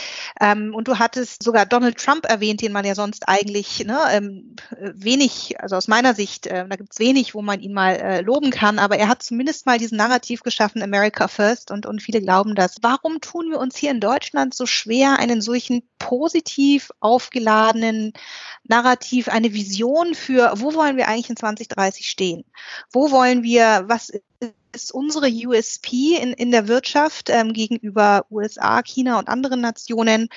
Ähm, 0.40 0.74
und 0.74 0.88
du 0.88 0.98
hattest 0.98 1.42
sogar 1.42 1.66
Donald 1.66 1.98
Trump 1.98 2.26
erwähnt, 2.26 2.62
den 2.62 2.72
man 2.72 2.84
ja 2.84 2.94
sonst 2.94 3.28
eigentlich 3.28 3.84
ne, 3.84 3.98
ähm, 4.10 4.56
wenig, 4.78 5.60
also 5.60 5.76
aus 5.76 5.88
meiner 5.88 6.14
Sicht, 6.14 6.46
äh, 6.46 6.66
da 6.68 6.76
gibt 6.76 6.92
es 6.92 6.98
wenig, 6.98 7.34
wo 7.34 7.42
man 7.42 7.60
ihn 7.60 7.72
mal 7.72 7.94
äh, 7.96 8.20
loben 8.20 8.50
kann, 8.50 8.78
aber 8.78 8.96
er 8.98 9.08
hat 9.08 9.22
zumindest 9.22 9.66
mal 9.66 9.78
diesen 9.78 9.98
Narrativ 9.98 10.42
geschaffen, 10.42 10.82
America 10.82 11.28
First, 11.28 11.70
und, 11.70 11.87
und 11.87 12.02
viele 12.02 12.20
glauben 12.20 12.54
das. 12.54 12.76
Warum 12.82 13.20
tun 13.20 13.50
wir 13.50 13.58
uns 13.58 13.76
hier 13.76 13.90
in 13.90 14.00
Deutschland 14.00 14.54
so 14.54 14.66
schwer, 14.66 15.18
einen 15.18 15.40
solchen 15.40 15.82
positiv 15.98 16.90
aufgeladenen 17.00 18.12
Narrativ, 18.64 19.28
eine 19.28 19.52
Vision 19.52 20.14
für, 20.14 20.52
wo 20.56 20.74
wollen 20.74 20.96
wir 20.96 21.08
eigentlich 21.08 21.30
in 21.30 21.37
2030 21.37 22.08
stehen? 22.08 22.44
Wo 22.92 23.11
wollen 23.11 23.42
wir, 23.42 23.85
was 23.87 24.12
ist 24.74 24.92
unsere 24.92 25.29
USP 25.29 26.16
in, 26.16 26.33
in 26.33 26.50
der 26.50 26.68
Wirtschaft 26.68 27.31
ähm, 27.31 27.53
gegenüber 27.53 28.27
USA, 28.31 28.83
China 28.83 29.18
und 29.18 29.29
anderen 29.29 29.61
Nationen? 29.61 30.29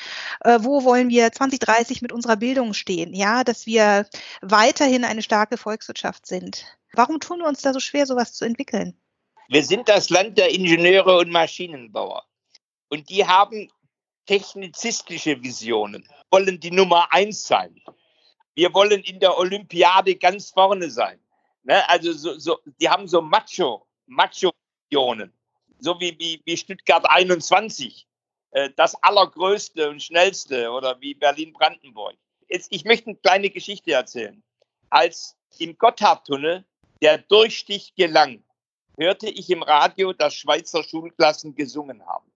Äh, 0.41 0.59
wo 0.61 0.83
wollen 0.83 1.09
wir 1.09 1.31
2030 1.31 2.01
mit 2.01 2.11
unserer 2.11 2.37
Bildung 2.37 2.73
stehen? 2.73 3.13
Ja, 3.13 3.43
dass 3.43 3.65
wir 3.65 4.07
weiterhin 4.41 5.03
eine 5.03 5.23
starke 5.23 5.57
Volkswirtschaft 5.57 6.25
sind. 6.25 6.65
Warum 6.93 7.19
tun 7.19 7.39
wir 7.39 7.47
uns 7.47 7.61
da 7.61 7.73
so 7.73 7.79
schwer, 7.79 8.05
sowas 8.05 8.33
zu 8.33 8.45
entwickeln? 8.45 8.95
Wir 9.49 9.63
sind 9.63 9.87
das 9.89 10.09
Land 10.09 10.37
der 10.37 10.53
Ingenieure 10.53 11.17
und 11.17 11.31
Maschinenbauer. 11.31 12.23
Und 12.89 13.09
die 13.09 13.25
haben 13.25 13.69
technizistische 14.25 15.41
Visionen, 15.41 16.07
wollen 16.29 16.59
die 16.59 16.71
Nummer 16.71 17.11
eins 17.11 17.47
sein. 17.47 17.81
Wir 18.55 18.73
wollen 18.73 19.01
in 19.01 19.19
der 19.19 19.37
Olympiade 19.37 20.15
ganz 20.15 20.49
vorne 20.49 20.89
sein. 20.89 21.19
Ne? 21.67 21.87
Also 21.89 22.13
so, 22.13 22.39
so, 22.39 22.59
die 22.79 22.89
haben 22.89 23.07
so 23.07 23.21
Macho, 23.21 23.85
Macho-Visionen. 24.07 25.33
So 25.79 25.99
wie, 25.99 26.17
wie, 26.17 26.41
wie 26.45 26.57
Stuttgart 26.57 27.05
21, 27.07 28.07
äh, 28.51 28.69
das 28.75 28.95
allergrößte 29.03 29.89
und 29.89 30.01
schnellste 30.01 30.71
oder 30.71 30.99
wie 31.01 31.13
Berlin-Brandenburg. 31.13 32.15
Ich 32.47 32.85
möchte 32.85 33.07
eine 33.07 33.17
kleine 33.17 33.49
Geschichte 33.49 33.91
erzählen. 33.91 34.41
Als 34.89 35.37
im 35.59 35.77
Gotthardtunnel 35.77 36.65
der 37.01 37.17
Durchstich 37.17 37.93
gelang, 37.95 38.43
hörte 38.97 39.29
ich 39.29 39.49
im 39.49 39.61
Radio, 39.61 40.13
dass 40.13 40.33
Schweizer 40.33 40.83
Schulklassen 40.83 41.53
gesungen 41.53 42.05
haben. 42.05 42.31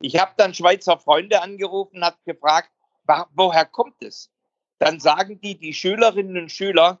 Ich 0.00 0.18
habe 0.18 0.32
dann 0.36 0.52
Schweizer 0.52 0.98
Freunde 0.98 1.40
angerufen, 1.40 2.04
habe 2.04 2.16
gefragt, 2.24 2.70
woher 3.34 3.64
kommt 3.64 4.02
es? 4.02 4.32
Dann 4.80 4.98
sagen 4.98 5.40
die, 5.40 5.56
die 5.56 5.72
Schülerinnen 5.72 6.36
und 6.36 6.50
Schüler 6.50 7.00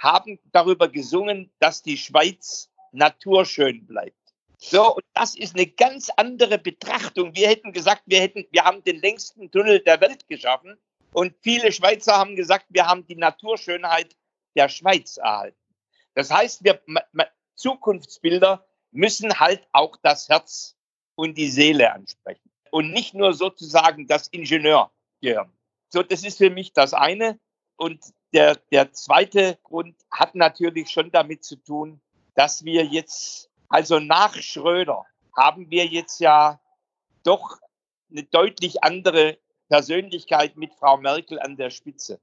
haben 0.00 0.38
darüber 0.52 0.88
gesungen, 0.88 1.52
dass 1.60 1.82
die 1.82 1.96
Schweiz 1.96 2.70
naturschön 2.92 3.86
bleibt. 3.86 4.16
So, 4.58 4.96
und 4.96 5.04
das 5.14 5.36
ist 5.36 5.54
eine 5.54 5.66
ganz 5.66 6.10
andere 6.16 6.58
Betrachtung. 6.58 7.34
Wir 7.34 7.48
hätten 7.48 7.72
gesagt, 7.72 8.02
wir 8.06 8.20
hätten, 8.20 8.46
wir 8.50 8.64
haben 8.64 8.82
den 8.84 9.00
längsten 9.00 9.50
Tunnel 9.50 9.80
der 9.80 10.00
Welt 10.00 10.26
geschaffen. 10.28 10.76
Und 11.12 11.34
viele 11.40 11.72
Schweizer 11.72 12.16
haben 12.16 12.36
gesagt, 12.36 12.66
wir 12.68 12.86
haben 12.86 13.06
die 13.06 13.16
Naturschönheit 13.16 14.16
der 14.54 14.68
Schweiz 14.68 15.16
erhalten. 15.16 15.56
Das 16.14 16.30
heißt, 16.30 16.64
wir, 16.64 16.80
Zukunftsbilder 17.54 18.66
müssen 18.90 19.38
halt 19.38 19.66
auch 19.72 19.96
das 20.02 20.28
Herz 20.28 20.76
und 21.14 21.38
die 21.38 21.48
Seele 21.48 21.92
ansprechen 21.92 22.50
und 22.70 22.90
nicht 22.92 23.14
nur 23.14 23.32
sozusagen 23.32 24.06
das 24.06 24.28
Ingenieurgehirn. 24.28 25.52
So, 25.88 26.02
das 26.02 26.22
ist 26.22 26.38
für 26.38 26.50
mich 26.50 26.72
das 26.72 26.94
eine. 26.94 27.38
Und 27.80 28.12
der, 28.34 28.56
der 28.70 28.92
zweite 28.92 29.58
Grund 29.62 29.96
hat 30.10 30.34
natürlich 30.34 30.90
schon 30.90 31.10
damit 31.10 31.44
zu 31.44 31.56
tun, 31.56 31.98
dass 32.34 32.62
wir 32.62 32.84
jetzt, 32.84 33.48
also 33.70 33.98
nach 33.98 34.34
Schröder, 34.34 35.06
haben 35.34 35.70
wir 35.70 35.86
jetzt 35.86 36.20
ja 36.20 36.60
doch 37.22 37.56
eine 38.10 38.24
deutlich 38.24 38.84
andere 38.84 39.38
Persönlichkeit 39.70 40.58
mit 40.58 40.74
Frau 40.74 40.98
Merkel 40.98 41.40
an 41.40 41.56
der 41.56 41.70
Spitze. 41.70 42.20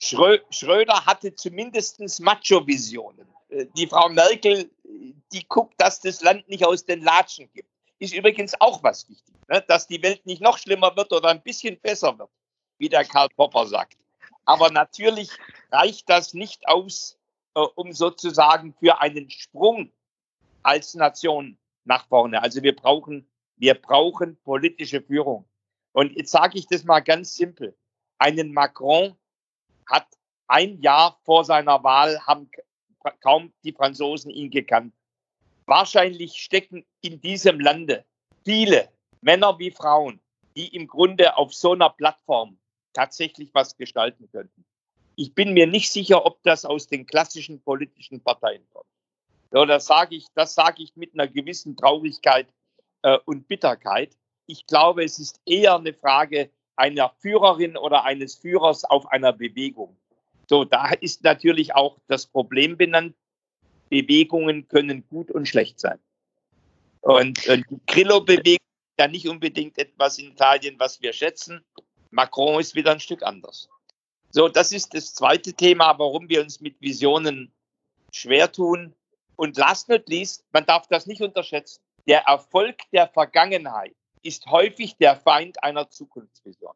Schröder 0.00 1.04
hatte 1.04 1.34
zumindest 1.34 2.00
Macho-Visionen. 2.20 3.28
Äh, 3.50 3.66
die 3.76 3.86
Frau 3.86 4.08
Merkel, 4.08 4.70
die 4.84 5.46
guckt, 5.46 5.74
dass 5.76 6.00
das 6.00 6.22
Land 6.22 6.48
nicht 6.48 6.64
aus 6.64 6.86
den 6.86 7.02
Latschen 7.02 7.50
gibt. 7.52 7.68
Ist 7.98 8.14
übrigens 8.14 8.58
auch 8.58 8.82
was 8.82 9.06
wichtig, 9.10 9.34
ne? 9.48 9.62
dass 9.68 9.86
die 9.86 10.02
Welt 10.02 10.24
nicht 10.24 10.40
noch 10.40 10.56
schlimmer 10.56 10.96
wird 10.96 11.12
oder 11.12 11.28
ein 11.28 11.42
bisschen 11.42 11.78
besser 11.78 12.18
wird, 12.18 12.30
wie 12.78 12.88
der 12.88 13.04
Karl 13.04 13.28
Popper 13.36 13.66
sagt. 13.66 13.98
Aber 14.44 14.70
natürlich 14.70 15.30
reicht 15.70 16.08
das 16.08 16.34
nicht 16.34 16.68
aus, 16.68 17.18
äh, 17.54 17.60
um 17.60 17.92
sozusagen 17.92 18.74
für 18.74 19.00
einen 19.00 19.30
Sprung 19.30 19.92
als 20.62 20.94
Nation 20.94 21.58
nach 21.84 22.06
vorne. 22.08 22.42
Also 22.42 22.62
wir 22.62 22.74
brauchen, 22.74 23.28
wir 23.56 23.74
brauchen 23.74 24.36
politische 24.42 25.02
Führung. 25.02 25.46
Und 25.92 26.12
jetzt 26.16 26.32
sage 26.32 26.58
ich 26.58 26.66
das 26.66 26.84
mal 26.84 27.00
ganz 27.00 27.34
simpel. 27.34 27.76
Einen 28.18 28.52
Macron 28.52 29.16
hat 29.86 30.06
ein 30.48 30.80
Jahr 30.80 31.18
vor 31.24 31.44
seiner 31.44 31.82
Wahl 31.82 32.18
haben 32.26 32.50
kaum 33.20 33.52
die 33.62 33.72
Franzosen 33.72 34.30
ihn 34.30 34.50
gekannt. 34.50 34.94
Wahrscheinlich 35.66 36.36
stecken 36.36 36.84
in 37.00 37.20
diesem 37.20 37.60
Lande 37.60 38.04
viele 38.44 38.88
Männer 39.20 39.58
wie 39.58 39.70
Frauen, 39.70 40.20
die 40.56 40.74
im 40.74 40.86
Grunde 40.86 41.36
auf 41.36 41.54
so 41.54 41.72
einer 41.72 41.90
Plattform 41.90 42.58
tatsächlich 42.94 43.50
was 43.52 43.76
gestalten 43.76 44.28
könnten. 44.32 44.64
Ich 45.16 45.34
bin 45.34 45.52
mir 45.52 45.66
nicht 45.66 45.92
sicher, 45.92 46.24
ob 46.24 46.42
das 46.42 46.64
aus 46.64 46.88
den 46.88 47.06
klassischen 47.06 47.60
politischen 47.60 48.20
Parteien 48.20 48.66
kommt. 48.72 48.86
Ja, 49.52 49.66
das 49.66 49.86
sage 49.86 50.16
ich, 50.16 50.26
das 50.34 50.56
ich 50.78 50.96
mit 50.96 51.14
einer 51.14 51.28
gewissen 51.28 51.76
Traurigkeit 51.76 52.48
äh, 53.02 53.18
und 53.24 53.46
Bitterkeit. 53.46 54.16
Ich 54.46 54.66
glaube, 54.66 55.04
es 55.04 55.18
ist 55.18 55.40
eher 55.46 55.76
eine 55.76 55.92
Frage 55.92 56.50
einer 56.76 57.12
Führerin 57.20 57.76
oder 57.76 58.04
eines 58.04 58.34
Führers 58.34 58.84
auf 58.84 59.06
einer 59.12 59.32
Bewegung. 59.32 59.96
So, 60.48 60.64
da 60.64 60.90
ist 60.92 61.22
natürlich 61.22 61.74
auch 61.74 61.98
das 62.08 62.26
Problem 62.26 62.76
benannt. 62.76 63.14
Bewegungen 63.90 64.66
können 64.66 65.06
gut 65.08 65.30
und 65.30 65.46
schlecht 65.46 65.78
sein. 65.78 65.98
Und, 67.00 67.46
und 67.46 67.64
die 67.70 67.80
Grillo-Bewegung 67.86 68.56
ist 68.56 68.98
ja 68.98 69.08
nicht 69.08 69.28
unbedingt 69.28 69.78
etwas 69.78 70.18
in 70.18 70.32
Italien, 70.32 70.74
was 70.78 71.00
wir 71.00 71.12
schätzen. 71.12 71.64
Macron 72.14 72.60
ist 72.60 72.74
wieder 72.74 72.92
ein 72.92 73.00
Stück 73.00 73.22
anders. 73.22 73.68
So, 74.30 74.48
das 74.48 74.72
ist 74.72 74.94
das 74.94 75.14
zweite 75.14 75.52
Thema, 75.52 75.98
warum 75.98 76.28
wir 76.28 76.40
uns 76.40 76.60
mit 76.60 76.80
Visionen 76.80 77.52
schwer 78.12 78.50
tun. 78.50 78.94
Und 79.36 79.56
last 79.56 79.88
not 79.88 80.08
least, 80.08 80.44
man 80.52 80.64
darf 80.64 80.86
das 80.86 81.06
nicht 81.06 81.20
unterschätzen. 81.20 81.80
Der 82.06 82.22
Erfolg 82.22 82.76
der 82.92 83.08
Vergangenheit 83.08 83.94
ist 84.22 84.46
häufig 84.46 84.96
der 84.96 85.16
Feind 85.16 85.62
einer 85.62 85.90
Zukunftsvision. 85.90 86.72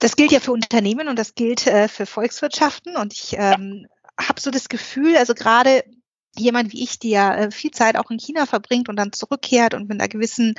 Das 0.00 0.16
gilt 0.16 0.32
ja 0.32 0.40
für 0.40 0.52
Unternehmen 0.52 1.08
und 1.08 1.18
das 1.18 1.34
gilt 1.34 1.66
äh, 1.66 1.88
für 1.88 2.06
Volkswirtschaften. 2.06 2.96
Und 2.96 3.12
ich 3.12 3.34
ähm, 3.38 3.86
ja. 4.18 4.26
habe 4.28 4.40
so 4.40 4.50
das 4.50 4.68
Gefühl, 4.68 5.16
also 5.16 5.34
gerade 5.34 5.84
jemand 6.36 6.72
wie 6.72 6.82
ich, 6.82 6.98
die 6.98 7.10
ja 7.10 7.34
äh, 7.34 7.50
viel 7.50 7.70
Zeit 7.70 7.96
auch 7.96 8.10
in 8.10 8.18
China 8.18 8.46
verbringt 8.46 8.88
und 8.88 8.96
dann 8.96 9.12
zurückkehrt 9.12 9.74
und 9.74 9.88
mit 9.88 10.00
einer 10.00 10.08
gewissen 10.08 10.54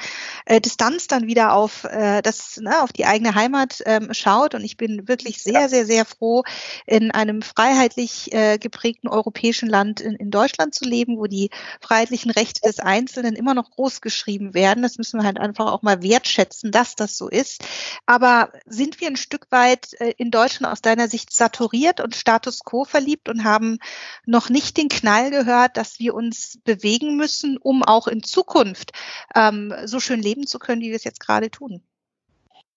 äh, 0.45 0.61
Distanz 0.61 1.07
dann 1.07 1.27
wieder 1.27 1.53
auf 1.53 1.83
äh, 1.85 2.21
das, 2.21 2.57
ne, 2.57 2.81
auf 2.81 2.93
die 2.93 3.05
eigene 3.05 3.35
Heimat 3.35 3.81
ähm, 3.85 4.13
schaut. 4.13 4.55
Und 4.55 4.63
ich 4.63 4.77
bin 4.77 5.07
wirklich 5.07 5.41
sehr, 5.41 5.61
ja. 5.61 5.69
sehr, 5.69 5.85
sehr 5.85 6.05
froh, 6.05 6.43
in 6.85 7.11
einem 7.11 7.41
freiheitlich 7.41 8.33
äh, 8.33 8.57
geprägten 8.57 9.07
europäischen 9.07 9.69
Land 9.69 10.01
in, 10.01 10.15
in 10.15 10.31
Deutschland 10.31 10.73
zu 10.73 10.85
leben, 10.85 11.17
wo 11.17 11.27
die 11.27 11.49
freiheitlichen 11.81 12.31
Rechte 12.31 12.61
des 12.65 12.79
Einzelnen 12.79 13.35
immer 13.35 13.53
noch 13.53 13.71
groß 13.71 14.01
geschrieben 14.01 14.53
werden. 14.53 14.83
Das 14.83 14.97
müssen 14.97 15.19
wir 15.19 15.25
halt 15.25 15.39
einfach 15.39 15.71
auch 15.71 15.81
mal 15.81 16.01
wertschätzen, 16.01 16.71
dass 16.71 16.95
das 16.95 17.17
so 17.17 17.27
ist. 17.27 17.63
Aber 18.05 18.51
sind 18.65 19.01
wir 19.01 19.07
ein 19.07 19.17
Stück 19.17 19.47
weit 19.51 19.93
äh, 19.99 20.13
in 20.17 20.31
Deutschland 20.31 20.71
aus 20.71 20.81
deiner 20.81 21.07
Sicht 21.07 21.33
saturiert 21.33 21.99
und 21.99 22.15
Status 22.15 22.63
quo 22.63 22.85
verliebt 22.85 23.29
und 23.29 23.43
haben 23.43 23.79
noch 24.25 24.49
nicht 24.49 24.77
den 24.77 24.89
Knall 24.89 25.31
gehört, 25.31 25.64
dass 25.69 25.99
wir 25.99 26.13
uns 26.13 26.59
bewegen 26.63 27.17
müssen, 27.17 27.57
um 27.57 27.83
auch 27.83 28.07
in 28.07 28.23
Zukunft 28.23 28.91
ähm, 29.35 29.73
so 29.85 29.99
schön 29.99 30.21
leben 30.21 30.47
zu 30.47 30.59
können, 30.59 30.81
wie 30.81 30.89
wir 30.89 30.95
es 30.95 31.03
jetzt 31.03 31.19
gerade 31.19 31.49
tun. 31.49 31.81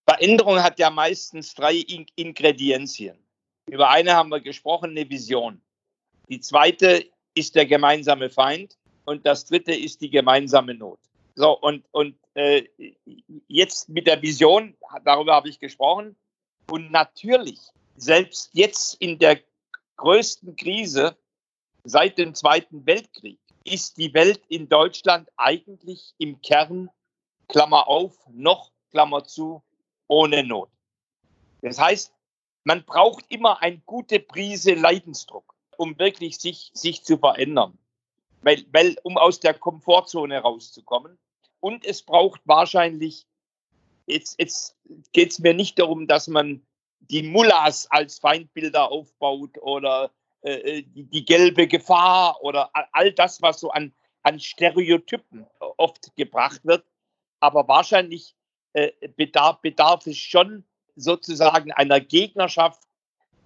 Veränderung 0.08 0.62
hat 0.62 0.78
ja 0.78 0.90
meistens 0.90 1.54
drei 1.54 1.74
In 1.74 2.06
Ingredienzien. 2.16 3.18
Über 3.66 3.90
eine 3.90 4.14
haben 4.14 4.30
wir 4.30 4.40
gesprochen, 4.40 4.90
eine 4.90 5.08
Vision. 5.08 5.60
Die 6.28 6.40
zweite 6.40 7.04
ist 7.34 7.54
der 7.54 7.66
gemeinsame 7.66 8.30
Feind 8.30 8.76
und 9.04 9.26
das 9.26 9.44
dritte 9.44 9.74
ist 9.74 10.00
die 10.00 10.10
gemeinsame 10.10 10.74
Not. 10.74 10.98
So, 11.34 11.58
und, 11.58 11.84
und 11.92 12.16
äh, 12.34 12.64
jetzt 13.46 13.88
mit 13.88 14.06
der 14.06 14.20
Vision, 14.22 14.76
darüber 15.04 15.34
habe 15.34 15.48
ich 15.48 15.60
gesprochen. 15.60 16.16
Und 16.70 16.90
natürlich, 16.90 17.60
selbst 17.96 18.50
jetzt 18.54 18.94
in 19.00 19.18
der 19.18 19.40
größten 19.96 20.56
Krise 20.56 21.16
seit 21.88 22.18
dem 22.18 22.34
Zweiten 22.34 22.86
Weltkrieg 22.86 23.38
ist 23.64 23.98
die 23.98 24.14
Welt 24.14 24.42
in 24.48 24.68
Deutschland 24.68 25.28
eigentlich 25.36 26.14
im 26.18 26.40
Kern, 26.40 26.90
Klammer 27.48 27.88
auf, 27.88 28.14
noch, 28.30 28.72
Klammer 28.90 29.24
zu, 29.24 29.62
ohne 30.06 30.44
Not. 30.44 30.70
Das 31.62 31.78
heißt, 31.78 32.12
man 32.64 32.84
braucht 32.84 33.24
immer 33.30 33.62
eine 33.62 33.78
gute 33.86 34.20
Prise 34.20 34.74
Leidensdruck, 34.74 35.54
um 35.76 35.98
wirklich 35.98 36.38
sich, 36.38 36.70
sich 36.74 37.04
zu 37.04 37.18
verändern. 37.18 37.78
Weil, 38.42 38.64
weil, 38.72 38.96
um 39.02 39.16
aus 39.16 39.40
der 39.40 39.54
Komfortzone 39.54 40.38
rauszukommen. 40.38 41.18
Und 41.60 41.84
es 41.84 42.02
braucht 42.02 42.40
wahrscheinlich, 42.44 43.26
jetzt, 44.06 44.38
jetzt 44.38 44.76
geht 45.12 45.32
es 45.32 45.38
mir 45.38 45.54
nicht 45.54 45.78
darum, 45.78 46.06
dass 46.06 46.28
man 46.28 46.62
die 47.00 47.22
Mullahs 47.22 47.90
als 47.90 48.18
Feindbilder 48.18 48.90
aufbaut 48.90 49.58
oder 49.60 50.12
äh, 50.42 50.78
äh, 50.78 50.84
die, 50.86 51.24
gelbe 51.24 51.66
Gefahr 51.66 52.38
oder 52.42 52.70
all 52.92 53.12
das, 53.12 53.42
was 53.42 53.60
so 53.60 53.70
an, 53.70 53.92
an 54.22 54.38
Stereotypen 54.38 55.46
oft 55.76 56.14
gebracht 56.16 56.64
wird. 56.64 56.84
Aber 57.40 57.66
wahrscheinlich 57.66 58.34
äh, 58.72 58.92
bedarf, 59.16 59.60
bedarf 59.60 60.06
es 60.06 60.16
schon 60.16 60.64
sozusagen 60.94 61.72
einer 61.72 62.00
Gegnerschaft, 62.00 62.82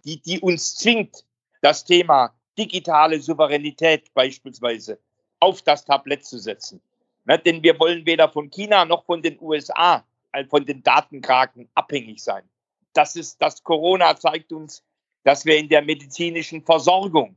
die, 0.04 0.20
die 0.20 0.40
uns 0.40 0.76
zwingt, 0.76 1.24
das 1.62 1.84
Thema 1.84 2.34
digitale 2.58 3.20
Souveränität 3.20 4.12
beispielsweise 4.14 4.98
auf 5.40 5.62
das 5.62 5.84
Tablett 5.84 6.26
zu 6.26 6.38
setzen. 6.38 6.82
Ne, 7.24 7.38
denn 7.38 7.62
wir 7.62 7.78
wollen 7.78 8.04
weder 8.04 8.28
von 8.28 8.50
China 8.50 8.84
noch 8.84 9.04
von 9.04 9.22
den 9.22 9.40
USA, 9.40 10.04
äh, 10.32 10.44
von 10.44 10.66
den 10.66 10.82
Datenkraken 10.82 11.68
abhängig 11.74 12.22
sein. 12.22 12.42
Das 12.94 13.16
ist, 13.16 13.40
das 13.40 13.62
Corona 13.62 14.16
zeigt 14.16 14.52
uns, 14.52 14.84
dass 15.24 15.44
wir 15.44 15.56
in 15.56 15.68
der 15.68 15.82
medizinischen 15.82 16.62
Versorgung 16.64 17.36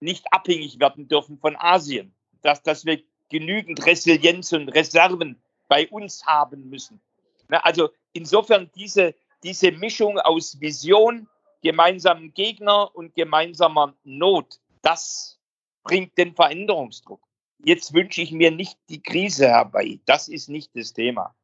nicht 0.00 0.26
abhängig 0.32 0.78
werden 0.78 1.08
dürfen 1.08 1.38
von 1.38 1.56
Asien, 1.56 2.14
dass, 2.42 2.62
dass 2.62 2.84
wir 2.84 3.02
genügend 3.28 3.84
Resilienz 3.86 4.52
und 4.52 4.68
Reserven 4.68 5.40
bei 5.68 5.88
uns 5.88 6.24
haben 6.26 6.68
müssen. 6.68 7.00
Also 7.48 7.90
insofern 8.12 8.70
diese, 8.74 9.14
diese 9.42 9.72
Mischung 9.72 10.18
aus 10.18 10.60
Vision, 10.60 11.28
gemeinsamen 11.62 12.32
Gegner 12.34 12.94
und 12.94 13.14
gemeinsamer 13.14 13.94
Not, 14.04 14.60
das 14.82 15.38
bringt 15.82 16.16
den 16.18 16.34
Veränderungsdruck. 16.34 17.20
Jetzt 17.64 17.94
wünsche 17.94 18.22
ich 18.22 18.32
mir 18.32 18.50
nicht 18.50 18.78
die 18.88 19.02
Krise 19.02 19.48
herbei. 19.48 19.98
Das 20.04 20.28
ist 20.28 20.48
nicht 20.48 20.76
das 20.76 20.92
Thema. 20.92 21.34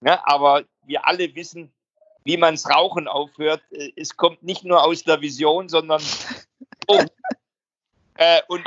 Ne? 0.00 0.24
Aber 0.26 0.64
wir 0.84 1.06
alle 1.06 1.34
wissen, 1.34 1.72
wie 2.24 2.36
man 2.36 2.54
das 2.54 2.68
Rauchen 2.68 3.08
aufhört. 3.08 3.62
Es 3.96 4.16
kommt 4.16 4.42
nicht 4.42 4.64
nur 4.64 4.82
aus 4.82 5.02
der 5.02 5.20
Vision, 5.20 5.68
sondern 5.68 6.02
oh, 6.86 7.00
äh, 8.16 8.40
und 8.48 8.66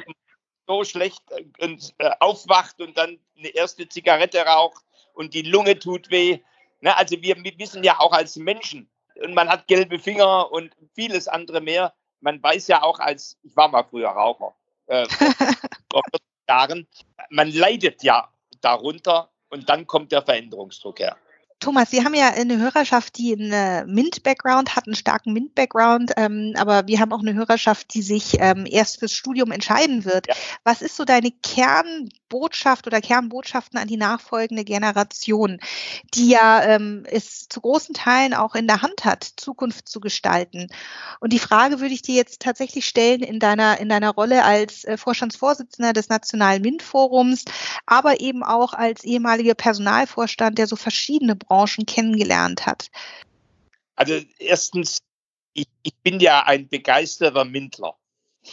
so 0.67 0.83
schlecht 0.83 1.21
und, 1.59 1.93
äh, 1.99 2.11
aufwacht 2.19 2.81
und 2.81 2.97
dann 2.97 3.19
eine 3.37 3.49
erste 3.49 3.87
Zigarette 3.87 4.39
raucht 4.39 4.83
und 5.13 5.33
die 5.33 5.43
Lunge 5.43 5.77
tut 5.77 6.09
weh. 6.09 6.39
Ne? 6.81 6.95
Also 6.97 7.21
wir, 7.21 7.35
wissen 7.57 7.83
ja 7.83 7.99
auch 7.99 8.13
als 8.13 8.35
Menschen, 8.35 8.89
und 9.15 9.33
man 9.33 9.49
hat 9.49 9.67
gelbe 9.67 9.99
Finger 9.99 10.51
und 10.51 10.75
vieles 10.93 11.27
andere 11.27 11.61
mehr. 11.61 11.93
Man 12.21 12.41
weiß 12.41 12.67
ja 12.67 12.83
auch 12.83 12.99
als, 12.99 13.37
ich 13.43 13.55
war 13.55 13.67
mal 13.67 13.83
früher 13.83 14.09
Raucher, 14.09 14.53
äh, 14.87 15.07
vor, 15.09 15.33
vor 15.91 16.01
40 16.11 16.21
Jahren, 16.49 16.87
man 17.29 17.51
leidet 17.51 18.03
ja 18.03 18.29
darunter 18.61 19.29
und 19.49 19.69
dann 19.69 19.87
kommt 19.87 20.11
der 20.11 20.21
Veränderungsdruck 20.21 20.99
her. 20.99 21.17
Thomas, 21.61 21.89
Sie 21.89 22.03
haben 22.03 22.13
ja 22.13 22.29
eine 22.29 22.57
Hörerschaft, 22.57 23.17
die 23.17 23.33
einen 23.33 23.93
MINT-Background 23.93 24.75
hat, 24.75 24.85
einen 24.85 24.95
starken 24.95 25.31
MINT-Background, 25.33 26.11
ähm, 26.17 26.53
aber 26.57 26.85
wir 26.87 26.99
haben 26.99 27.13
auch 27.13 27.21
eine 27.21 27.33
Hörerschaft, 27.33 27.93
die 27.93 28.01
sich 28.01 28.37
ähm, 28.39 28.65
erst 28.69 28.99
fürs 28.99 29.13
Studium 29.13 29.51
entscheiden 29.51 30.03
wird. 30.03 30.27
Ja. 30.27 30.35
Was 30.63 30.81
ist 30.81 30.97
so 30.97 31.05
deine 31.05 31.31
Kernbotschaft 31.31 32.87
oder 32.87 32.99
Kernbotschaften 32.99 33.79
an 33.79 33.87
die 33.87 33.97
nachfolgende 33.97 34.65
Generation, 34.65 35.59
die 36.13 36.29
ja 36.29 36.61
ähm, 36.61 37.03
es 37.09 37.47
zu 37.47 37.61
großen 37.61 37.95
Teilen 37.95 38.33
auch 38.33 38.53
in 38.55 38.67
der 38.67 38.81
Hand 38.81 39.05
hat, 39.05 39.23
Zukunft 39.37 39.87
zu 39.87 40.01
gestalten? 40.01 40.67
Und 41.21 41.31
die 41.31 41.39
Frage 41.39 41.79
würde 41.79 41.93
ich 41.93 42.01
dir 42.01 42.15
jetzt 42.15 42.41
tatsächlich 42.41 42.85
stellen 42.85 43.21
in 43.21 43.39
deiner, 43.39 43.79
in 43.79 43.87
deiner 43.87 44.11
Rolle 44.11 44.43
als 44.43 44.83
äh, 44.83 44.97
Vorstandsvorsitzender 44.97 45.93
des 45.93 46.09
Nationalen 46.09 46.61
MINT-Forums, 46.61 47.45
aber 47.85 48.19
eben 48.19 48.43
auch 48.43 48.73
als 48.73 49.05
ehemaliger 49.05 49.55
Personalvorstand, 49.55 50.57
der 50.57 50.67
so 50.67 50.75
verschiedene 50.75 51.37
Branchen 51.47 51.85
kennengelernt 51.85 52.65
hat? 52.65 52.89
Also 53.95 54.19
erstens, 54.39 54.99
ich, 55.53 55.67
ich 55.83 55.95
bin 56.03 56.19
ja 56.19 56.43
ein 56.43 56.67
begeisterter 56.67 57.45
Mintler, 57.45 57.95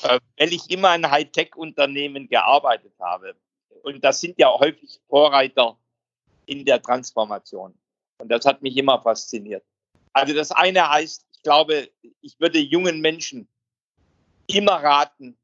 äh, 0.03 0.21
weil 0.39 0.53
ich 0.53 0.71
immer 0.71 0.95
in 0.95 1.11
Hightech-Unternehmen 1.11 2.29
gearbeitet 2.29 2.95
habe. 3.01 3.35
Und 3.83 4.05
das 4.05 4.21
sind 4.21 4.39
ja 4.39 4.49
häufig 4.51 5.01
Vorreiter 5.09 5.77
in 6.47 6.65
der 6.65 6.81
Transformation. 6.81 7.75
Und 8.19 8.29
das 8.29 8.45
hat 8.45 8.63
mich 8.63 8.77
immer 8.77 9.03
fasziniert. 9.03 9.65
Also 10.13 10.35
das 10.35 10.53
eine 10.53 10.89
heißt, 10.89 11.27
ich 11.33 11.43
glaube, 11.43 11.91
ich 12.21 12.39
würde 12.39 12.59
jungen 12.59 13.01
Menschen 13.01 13.49
immer 14.47 14.75
raten, 14.75 15.37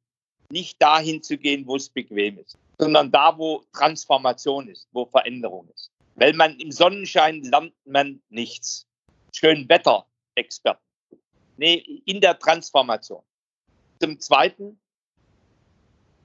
nicht 0.51 0.81
dahin 0.81 1.23
zu 1.23 1.37
gehen, 1.37 1.67
wo 1.67 1.77
es 1.77 1.89
bequem 1.89 2.39
ist, 2.39 2.57
sondern 2.79 3.11
da, 3.11 3.37
wo 3.37 3.65
Transformation 3.73 4.69
ist, 4.69 4.89
wo 4.93 5.07
Veränderung 5.07 5.69
ist. 5.75 5.91
Weil 6.19 6.33
man 6.33 6.59
im 6.59 6.73
Sonnenschein 6.73 7.43
lernt 7.45 7.75
man 7.85 8.21
nichts. 8.29 8.87
Schön 9.33 9.69
Wetterexperten. 9.69 10.83
Nee, 11.57 12.03
in 12.07 12.21
der 12.21 12.39
Transformation. 12.39 13.23
Zum 14.01 14.19
Zweiten, 14.19 14.81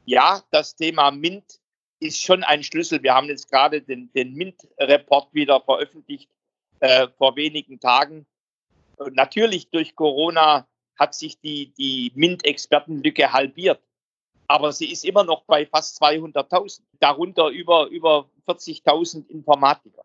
ja, 0.05 0.41
das 0.51 0.75
Thema 0.75 1.11
MINT 1.11 1.59
ist 1.99 2.21
schon 2.21 2.43
ein 2.43 2.63
Schlüssel. 2.63 3.01
Wir 3.03 3.13
haben 3.13 3.27
jetzt 3.27 3.49
gerade 3.49 3.81
den, 3.81 4.11
den 4.13 4.33
MINT-Report 4.33 5.33
wieder 5.33 5.61
veröffentlicht 5.61 6.29
äh, 6.79 7.07
vor 7.17 7.35
wenigen 7.35 7.79
Tagen. 7.79 8.25
Natürlich 9.11 9.69
durch 9.69 9.95
Corona 9.95 10.67
hat 10.97 11.13
sich 11.13 11.39
die, 11.39 11.73
die 11.73 12.11
MINT-Expertenlücke 12.15 13.31
halbiert 13.31 13.81
aber 14.47 14.71
sie 14.71 14.91
ist 14.91 15.05
immer 15.05 15.23
noch 15.23 15.43
bei 15.43 15.65
fast 15.65 16.01
200.000, 16.01 16.81
darunter 16.99 17.47
über, 17.47 17.87
über 17.87 18.29
40.000 18.47 19.27
Informatiker. 19.27 20.03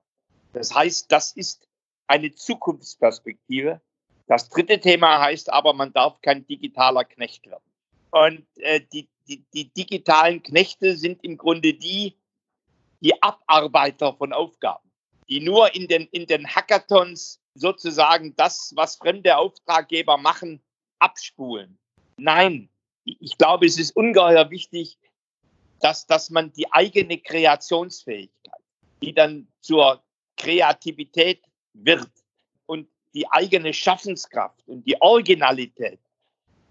Das 0.53 0.75
heißt, 0.75 1.11
das 1.11 1.33
ist 1.33 1.69
eine 2.07 2.35
Zukunftsperspektive. 2.35 3.81
Das 4.27 4.49
dritte 4.49 4.81
Thema 4.81 5.21
heißt 5.21 5.53
aber, 5.53 5.73
man 5.73 5.93
darf 5.93 6.21
kein 6.21 6.47
digitaler 6.47 7.05
Knecht 7.05 7.47
werden. 7.47 7.63
Und 8.11 8.47
äh, 8.57 8.81
die, 8.93 9.09
die, 9.29 9.45
die 9.53 9.73
digitalen 9.73 10.43
Knechte 10.43 10.97
sind 10.97 11.23
im 11.25 11.37
Grunde 11.37 11.75
die, 11.75 12.17
die 13.01 13.23
Abarbeiter 13.23 14.15
von 14.15 14.33
Aufgaben, 14.33 14.91
die 15.29 15.41
nur 15.41 15.75
in 15.75 15.89
den, 15.89 16.07
in 16.09 16.27
den 16.27 16.47
Hackathons 16.47 17.41
sozusagen 17.55 18.35
das, 18.37 18.73
was 18.77 18.97
fremde 18.97 19.37
Auftraggeber 19.37 20.17
machen, 20.17 20.63
abspulen. 20.99 21.79
Nein, 22.17 22.71
ich 23.21 23.39
glaube, 23.39 23.67
es 23.67 23.79
ist 23.79 23.97
ungeheuer 23.97 24.51
wichtig, 24.51 24.99
dass, 25.81 26.07
dass 26.07 26.31
man 26.31 26.53
die 26.53 26.71
eigene 26.73 27.19
Kreationsfähigkeit, 27.19 28.63
die 29.03 29.15
dann 29.15 29.49
zur 29.61 30.03
Kreativität 30.37 31.43
wird 31.73 32.11
und 32.67 32.89
die 33.15 33.31
eigene 33.31 33.73
Schaffenskraft 33.73 34.67
und 34.67 34.85
die 34.87 35.01
Originalität, 35.01 36.01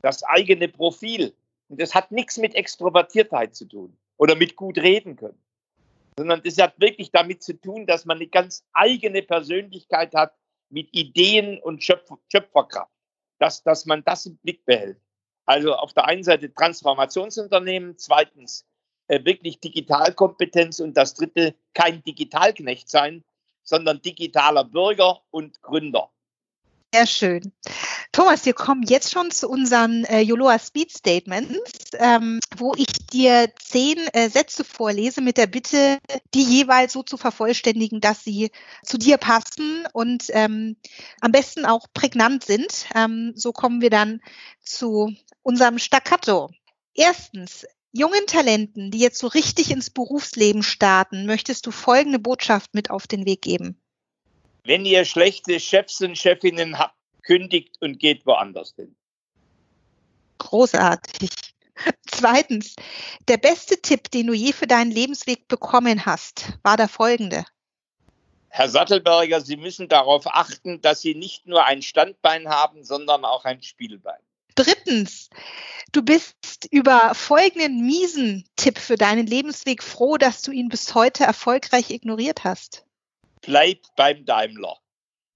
das 0.01 0.23
eigene 0.23 0.67
Profil, 0.67 1.33
und 1.69 1.81
das 1.81 1.95
hat 1.95 2.11
nichts 2.11 2.37
mit 2.37 2.55
Extrovertiertheit 2.55 3.55
zu 3.55 3.65
tun 3.65 3.97
oder 4.17 4.35
mit 4.35 4.55
gut 4.55 4.77
reden 4.77 5.15
können, 5.15 5.41
sondern 6.17 6.41
das 6.43 6.57
hat 6.57 6.79
wirklich 6.79 7.11
damit 7.11 7.43
zu 7.43 7.53
tun, 7.53 7.85
dass 7.85 8.05
man 8.05 8.17
eine 8.17 8.27
ganz 8.27 8.65
eigene 8.73 9.21
Persönlichkeit 9.21 10.13
hat 10.13 10.33
mit 10.69 10.89
Ideen 10.93 11.59
und 11.59 11.83
Schöpfer, 11.83 12.17
Schöpferkraft, 12.31 12.91
dass, 13.39 13.63
dass 13.63 13.85
man 13.85 14.03
das 14.03 14.25
im 14.25 14.37
Blick 14.37 14.65
behält. 14.65 14.99
Also 15.47 15.73
auf 15.75 15.93
der 15.93 16.05
einen 16.05 16.23
Seite 16.23 16.53
Transformationsunternehmen, 16.53 17.97
zweitens 17.97 18.65
äh, 19.07 19.23
wirklich 19.23 19.59
Digitalkompetenz 19.59 20.81
und 20.81 20.95
das 20.95 21.13
dritte 21.13 21.55
kein 21.73 22.03
Digitalknecht 22.03 22.89
sein, 22.89 23.23
sondern 23.63 24.01
digitaler 24.01 24.65
Bürger 24.65 25.21
und 25.31 25.61
Gründer. 25.61 26.11
Sehr 26.93 27.07
schön. 27.07 27.51
Thomas, 28.11 28.45
wir 28.45 28.53
kommen 28.53 28.83
jetzt 28.83 29.11
schon 29.11 29.29
zu 29.29 29.49
unseren 29.49 30.05
äh, 30.05 30.21
Yoloa 30.21 30.57
Speed 30.57 30.91
Statements, 30.91 31.91
ähm, 31.93 32.39
wo 32.55 32.73
ich 32.75 32.87
dir 33.11 33.49
zehn 33.61 33.97
äh, 34.13 34.29
Sätze 34.29 34.63
vorlese 34.63 35.21
mit 35.21 35.37
der 35.37 35.47
Bitte, 35.47 35.99
die 36.33 36.43
jeweils 36.43 36.93
so 36.93 37.03
zu 37.03 37.17
vervollständigen, 37.17 38.01
dass 38.01 38.23
sie 38.23 38.51
zu 38.83 38.97
dir 38.97 39.17
passen 39.17 39.85
und 39.93 40.25
ähm, 40.29 40.77
am 41.21 41.31
besten 41.31 41.65
auch 41.65 41.87
prägnant 41.93 42.45
sind. 42.45 42.87
Ähm, 42.95 43.33
so 43.35 43.51
kommen 43.51 43.81
wir 43.81 43.89
dann 43.89 44.21
zu 44.63 45.13
unserem 45.47 45.79
Staccato. 45.79 46.49
Erstens, 46.93 47.65
jungen 47.93 48.27
Talenten, 48.27 48.91
die 48.91 48.99
jetzt 48.99 49.17
so 49.17 49.27
richtig 49.27 49.71
ins 49.71 49.89
Berufsleben 49.89 50.61
starten, 50.61 51.25
möchtest 51.25 51.65
du 51.65 51.71
folgende 51.71 52.19
Botschaft 52.19 52.73
mit 52.73 52.89
auf 52.89 53.07
den 53.07 53.25
Weg 53.25 53.43
geben? 53.43 53.81
Wenn 54.65 54.83
ihr 54.83 55.05
schlechte 55.05 55.61
Chefs 55.61 56.01
und 56.01 56.17
Chefinnen 56.17 56.77
habt, 56.77 56.97
kündigt 57.23 57.77
und 57.79 57.97
geht 57.97 58.25
woanders 58.25 58.73
hin. 58.75 58.93
Großartig. 60.39 61.29
Zweitens, 62.11 62.75
der 63.29 63.37
beste 63.37 63.81
Tipp, 63.81 64.11
den 64.11 64.27
du 64.27 64.33
je 64.33 64.51
für 64.51 64.67
deinen 64.67 64.91
Lebensweg 64.91 65.47
bekommen 65.47 66.05
hast, 66.05 66.59
war 66.61 66.75
der 66.75 66.89
folgende. 66.89 67.45
Herr 68.49 68.67
Sattelberger, 68.67 69.39
Sie 69.39 69.55
müssen 69.55 69.87
darauf 69.87 70.27
achten, 70.27 70.81
dass 70.81 70.99
Sie 70.99 71.15
nicht 71.15 71.47
nur 71.47 71.63
ein 71.63 71.81
Standbein 71.81 72.49
haben, 72.49 72.83
sondern 72.83 73.23
auch 73.23 73.45
ein 73.45 73.61
Spielbein. 73.61 74.19
Drittens, 74.57 75.29
du 75.93 76.01
bist 76.01 76.67
über 76.71 77.15
folgenden 77.15 77.85
miesen 77.85 78.43
Tipp 78.57 78.77
für 78.77 78.95
deinen 78.95 79.25
Lebensweg 79.25 79.81
froh, 79.81 80.17
dass 80.17 80.41
du 80.41 80.51
ihn 80.51 80.67
bis 80.67 80.93
heute 80.93 81.23
erfolgreich 81.23 81.91
ignoriert 81.91 82.43
hast 82.43 82.83
bleibt 83.47 83.95
beim 83.95 84.25
Daimler. 84.25 84.77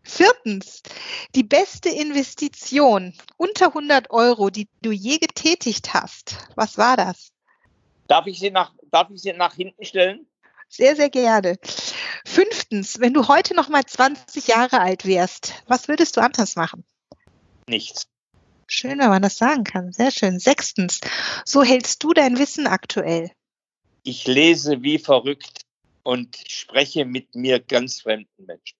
Viertens, 0.04 0.82
die 1.36 1.44
beste 1.44 1.90
Investition 1.90 3.14
unter 3.38 3.68
100 3.68 4.10
Euro, 4.10 4.50
die 4.50 4.68
du 4.82 4.92
je 4.92 5.18
getätigt 5.18 5.94
hast. 5.94 6.50
Was 6.56 6.78
war 6.78 6.98
das? 6.98 7.32
Darf 8.08 8.28
ich 8.28 8.40
sie 8.40 8.52
nach, 8.52 8.74
darf 8.92 9.10
ich 9.12 9.22
sie 9.22 9.34
nach 9.34 9.54
hinten 9.56 9.86
stellen? 9.86 10.28
Sehr, 10.68 10.96
sehr 10.96 11.10
gerne. 11.10 11.58
Fünftens, 12.26 13.00
wenn 13.00 13.14
du 13.14 13.28
heute 13.28 13.56
noch 13.56 13.70
mal 13.70 13.86
20 13.86 14.48
Jahre 14.48 14.82
alt 14.82 15.06
wärst, 15.06 15.64
was 15.68 15.88
würdest 15.88 16.18
du 16.18 16.22
anders 16.22 16.56
machen? 16.56 16.84
Nichts. 17.68 18.11
Schön, 18.74 19.00
wenn 19.00 19.10
man 19.10 19.22
das 19.22 19.38
sagen 19.38 19.66
kann. 19.66 19.92
Sehr 19.92 20.12
schön. 20.12 20.40
Sechstens, 20.40 21.02
so 21.44 21.62
hältst 21.62 22.02
du 22.06 22.14
dein 22.14 22.40
Wissen 22.40 22.68
aktuell? 22.68 23.30
Ich 24.04 24.28
lese 24.28 24.82
wie 24.82 24.98
verrückt 24.98 25.66
und 26.04 26.38
spreche 26.48 27.04
mit 27.04 27.36
mir 27.36 27.60
ganz 27.60 28.00
fremden 28.00 28.46
Menschen. 28.46 28.78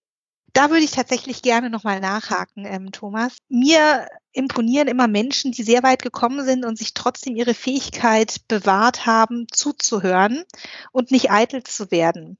Da 0.54 0.70
würde 0.70 0.82
ich 0.82 0.92
tatsächlich 0.92 1.42
gerne 1.42 1.68
nochmal 1.68 2.00
nachhaken, 2.00 2.64
ähm, 2.64 2.90
Thomas. 2.90 3.36
Mir 3.50 4.06
imponieren 4.32 4.88
immer 4.88 5.08
Menschen, 5.08 5.52
die 5.52 5.62
sehr 5.62 5.82
weit 5.82 6.00
gekommen 6.00 6.42
sind 6.46 6.64
und 6.64 6.78
sich 6.78 6.94
trotzdem 6.94 7.36
ihre 7.36 7.52
Fähigkeit 7.52 8.36
bewahrt 8.48 9.04
haben, 9.04 9.46
zuzuhören 9.50 10.44
und 10.92 11.10
nicht 11.10 11.30
eitel 11.30 11.62
zu 11.64 11.90
werden. 11.90 12.38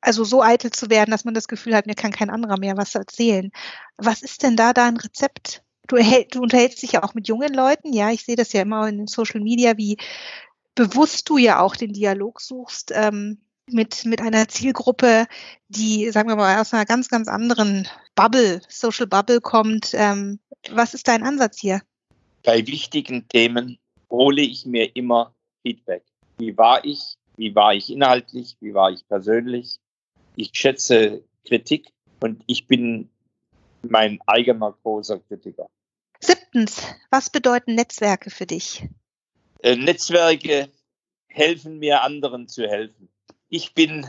Also 0.00 0.24
so 0.24 0.42
eitel 0.42 0.70
zu 0.70 0.88
werden, 0.88 1.10
dass 1.10 1.26
man 1.26 1.34
das 1.34 1.48
Gefühl 1.48 1.76
hat, 1.76 1.86
mir 1.86 1.94
kann 1.94 2.12
kein 2.12 2.30
anderer 2.30 2.58
mehr 2.58 2.78
was 2.78 2.94
erzählen. 2.94 3.50
Was 3.98 4.22
ist 4.22 4.42
denn 4.42 4.56
da 4.56 4.72
dein 4.72 4.96
Rezept? 4.96 5.63
Du, 5.86 5.96
du 5.96 6.40
unterhältst 6.40 6.82
dich 6.82 6.92
ja 6.92 7.02
auch 7.02 7.14
mit 7.14 7.28
jungen 7.28 7.52
Leuten, 7.52 7.92
ja, 7.92 8.10
ich 8.10 8.24
sehe 8.24 8.36
das 8.36 8.52
ja 8.52 8.62
immer 8.62 8.88
in 8.88 8.98
den 8.98 9.06
Social 9.06 9.40
Media, 9.40 9.76
wie 9.76 9.98
bewusst 10.74 11.28
du 11.28 11.36
ja 11.36 11.60
auch 11.60 11.76
den 11.76 11.92
Dialog 11.92 12.40
suchst 12.40 12.90
ähm, 12.94 13.38
mit, 13.70 14.04
mit 14.04 14.20
einer 14.20 14.48
Zielgruppe, 14.48 15.26
die, 15.68 16.10
sagen 16.10 16.28
wir 16.28 16.36
mal, 16.36 16.60
aus 16.60 16.72
einer 16.72 16.84
ganz, 16.84 17.08
ganz 17.08 17.28
anderen 17.28 17.88
Bubble, 18.14 18.60
Social 18.68 19.06
Bubble 19.06 19.40
kommt. 19.40 19.90
Ähm, 19.94 20.40
was 20.70 20.94
ist 20.94 21.08
dein 21.08 21.22
Ansatz 21.22 21.60
hier? 21.60 21.82
Bei 22.42 22.66
wichtigen 22.66 23.28
Themen 23.28 23.78
hole 24.10 24.42
ich 24.42 24.66
mir 24.66 24.94
immer 24.94 25.34
Feedback. 25.62 26.04
Wie 26.38 26.56
war 26.56 26.84
ich? 26.84 27.16
Wie 27.36 27.54
war 27.54 27.74
ich 27.74 27.90
inhaltlich? 27.90 28.56
Wie 28.60 28.74
war 28.74 28.90
ich 28.90 29.06
persönlich? 29.08 29.78
Ich 30.36 30.50
schätze 30.52 31.24
Kritik 31.46 31.88
und 32.20 32.42
ich 32.46 32.66
bin 32.66 33.10
mein 33.90 34.18
eigener 34.26 34.76
großer 34.82 35.20
Kritiker. 35.20 35.68
Siebtens, 36.20 36.82
was 37.10 37.30
bedeuten 37.30 37.74
Netzwerke 37.74 38.30
für 38.30 38.46
dich? 38.46 38.86
Äh, 39.60 39.76
Netzwerke 39.76 40.70
helfen 41.26 41.78
mir, 41.78 42.02
anderen 42.02 42.48
zu 42.48 42.68
helfen. 42.68 43.08
Ich 43.48 43.74
bin 43.74 44.06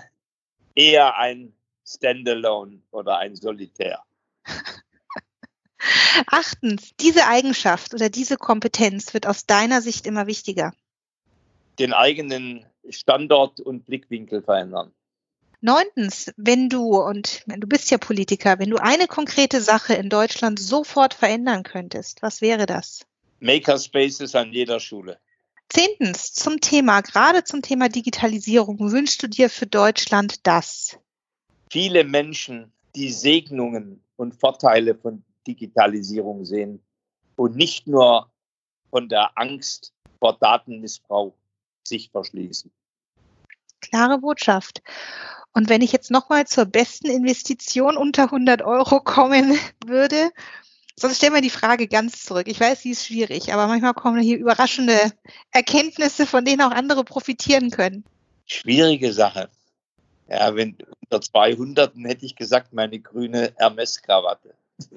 eher 0.75 1.17
ein 1.17 1.53
Standalone 1.85 2.81
oder 2.91 3.17
ein 3.17 3.35
Solitär. 3.35 4.03
Achtens, 6.27 6.95
diese 6.99 7.27
Eigenschaft 7.27 7.93
oder 7.93 8.09
diese 8.09 8.37
Kompetenz 8.37 9.13
wird 9.13 9.27
aus 9.27 9.45
deiner 9.45 9.81
Sicht 9.81 10.07
immer 10.07 10.27
wichtiger. 10.27 10.73
Den 11.79 11.93
eigenen 11.93 12.65
Standort 12.89 13.59
und 13.59 13.85
Blickwinkel 13.85 14.41
verändern. 14.41 14.93
Neuntens, 15.65 16.31
wenn 16.37 16.69
du, 16.69 16.95
und 17.01 17.43
du 17.47 17.67
bist 17.67 17.89
ja 17.89 17.97
Politiker, 17.97 18.59
wenn 18.59 18.69
du 18.69 18.77
eine 18.77 19.07
konkrete 19.07 19.61
Sache 19.61 19.95
in 19.95 20.09
Deutschland 20.09 20.59
sofort 20.59 21.15
verändern 21.15 21.63
könntest, 21.63 22.21
was 22.21 22.39
wäre 22.41 22.67
das? 22.67 23.03
Makerspaces 23.39 24.35
an 24.35 24.53
jeder 24.53 24.79
Schule. 24.79 25.17
Zehntens, 25.69 26.33
zum 26.33 26.61
Thema, 26.61 27.01
gerade 27.01 27.43
zum 27.43 27.63
Thema 27.63 27.89
Digitalisierung, 27.89 28.79
wünschst 28.91 29.23
du 29.23 29.27
dir 29.27 29.49
für 29.49 29.65
Deutschland 29.65 30.45
das? 30.45 30.99
Viele 31.71 32.03
Menschen, 32.03 32.71
die 32.95 33.11
Segnungen 33.11 34.03
und 34.17 34.35
Vorteile 34.35 34.93
von 34.93 35.23
Digitalisierung 35.47 36.45
sehen 36.45 36.79
und 37.37 37.55
nicht 37.55 37.87
nur 37.87 38.29
von 38.91 39.09
der 39.09 39.35
Angst 39.35 39.93
vor 40.19 40.37
Datenmissbrauch 40.39 41.33
sich 41.83 42.11
verschließen. 42.11 42.71
Klare 43.81 44.19
Botschaft. 44.19 44.83
Und 45.55 45.69
wenn 45.69 45.81
ich 45.81 45.93
jetzt 45.93 46.11
nochmal 46.11 46.45
zur 46.45 46.65
besten 46.65 47.09
Investition 47.09 47.95
unter 47.95 48.23
100 48.23 48.61
Euro 48.61 48.99
kommen 48.99 49.57
würde, 49.85 50.31
sonst 50.97 51.15
stellen 51.15 51.33
wir 51.33 51.39
die 51.39 51.49
Frage 51.49 51.87
ganz 51.87 52.25
zurück. 52.25 52.49
Ich 52.49 52.59
weiß, 52.59 52.81
sie 52.81 52.91
ist 52.91 53.05
schwierig, 53.05 53.53
aber 53.53 53.67
manchmal 53.67 53.93
kommen 53.93 54.21
hier 54.21 54.37
überraschende 54.37 55.13
Erkenntnisse, 55.51 56.25
von 56.25 56.43
denen 56.43 56.61
auch 56.61 56.71
andere 56.71 57.05
profitieren 57.05 57.71
können. 57.71 58.03
Schwierige 58.45 59.13
Sache. 59.13 59.49
Ja, 60.29 60.53
wenn 60.55 60.77
unter 61.03 61.21
200, 61.21 61.95
dann 61.95 62.03
hätte 62.03 62.25
ich 62.25 62.35
gesagt, 62.35 62.73
meine 62.73 62.99
grüne 62.99 63.53
Hermes-Krawatte. 63.55 64.55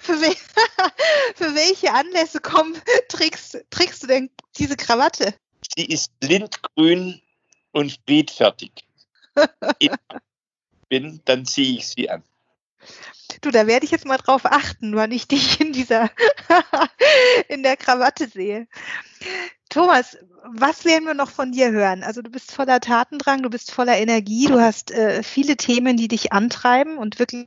für, 0.00 0.20
wel 0.20 0.34
für, 1.36 1.54
welche 1.54 1.92
Anlässe 1.92 2.40
kommen, 2.40 2.74
trägst, 3.08 3.64
trägst 3.70 4.02
du 4.02 4.08
denn 4.08 4.28
diese 4.58 4.76
Krawatte? 4.76 5.34
Sie 5.76 5.84
ist 5.84 6.10
lindgrün 6.20 7.22
und 7.72 7.98
friedfertig 8.06 8.72
bin, 10.88 11.20
dann 11.24 11.46
ziehe 11.46 11.78
ich 11.78 11.88
sie 11.88 12.10
an. 12.10 12.22
Du, 13.42 13.50
da 13.50 13.66
werde 13.66 13.84
ich 13.84 13.90
jetzt 13.90 14.06
mal 14.06 14.16
drauf 14.16 14.44
achten, 14.44 14.96
wann 14.96 15.12
ich 15.12 15.28
dich 15.28 15.60
in 15.60 15.72
dieser, 15.72 16.10
in 17.48 17.62
der 17.62 17.76
Krawatte 17.76 18.28
sehe. 18.28 18.66
Thomas, 19.68 20.18
was 20.44 20.84
werden 20.84 21.06
wir 21.06 21.14
noch 21.14 21.30
von 21.30 21.52
dir 21.52 21.70
hören? 21.70 22.02
Also 22.02 22.22
du 22.22 22.30
bist 22.30 22.52
voller 22.52 22.80
Tatendrang, 22.80 23.42
du 23.42 23.50
bist 23.50 23.70
voller 23.70 23.96
Energie, 23.98 24.46
du 24.46 24.60
hast 24.60 24.90
äh, 24.90 25.22
viele 25.22 25.56
Themen, 25.56 25.96
die 25.96 26.08
dich 26.08 26.32
antreiben 26.32 26.98
und 26.98 27.18
wirklich 27.18 27.46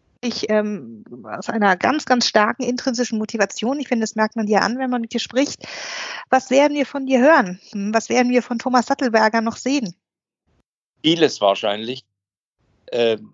ähm, 0.49 1.03
aus 1.23 1.49
einer 1.49 1.75
ganz, 1.75 2.05
ganz 2.05 2.27
starken 2.27 2.63
intrinsischen 2.63 3.17
Motivation. 3.17 3.79
Ich 3.79 3.89
finde, 3.89 4.03
das 4.03 4.15
merkt 4.15 4.35
man 4.35 4.45
dir 4.45 4.61
an, 4.61 4.79
wenn 4.79 4.89
man 4.89 5.01
mit 5.01 5.13
dir 5.13 5.19
spricht. 5.19 5.67
Was 6.29 6.49
werden 6.49 6.75
wir 6.75 6.85
von 6.85 7.05
dir 7.05 7.19
hören? 7.19 7.59
Was 7.91 8.07
werden 8.09 8.31
wir 8.31 8.41
von 8.41 8.57
Thomas 8.57 8.85
Sattelberger 8.85 9.41
noch 9.41 9.57
sehen? 9.57 9.95
Vieles 11.03 11.41
wahrscheinlich. 11.41 12.05
Ähm, 12.91 13.33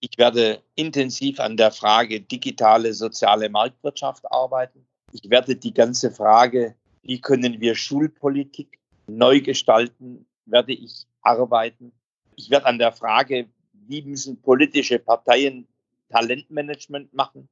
ich 0.00 0.16
werde 0.16 0.62
intensiv 0.76 1.40
an 1.40 1.56
der 1.56 1.72
Frage 1.72 2.20
digitale 2.20 2.94
soziale 2.94 3.48
Marktwirtschaft 3.48 4.30
arbeiten. 4.30 4.86
Ich 5.12 5.28
werde 5.28 5.56
die 5.56 5.74
ganze 5.74 6.10
Frage, 6.10 6.76
wie 7.02 7.20
können 7.20 7.60
wir 7.60 7.74
Schulpolitik 7.74 8.78
neu 9.08 9.40
gestalten, 9.40 10.26
werde 10.46 10.72
ich 10.72 11.06
arbeiten. 11.22 11.92
Ich 12.36 12.50
werde 12.50 12.66
an 12.66 12.78
der 12.78 12.92
Frage, 12.92 13.48
wie 13.72 14.02
müssen 14.02 14.40
politische 14.40 14.98
Parteien 14.98 15.66
Talentmanagement 16.10 17.12
machen, 17.12 17.48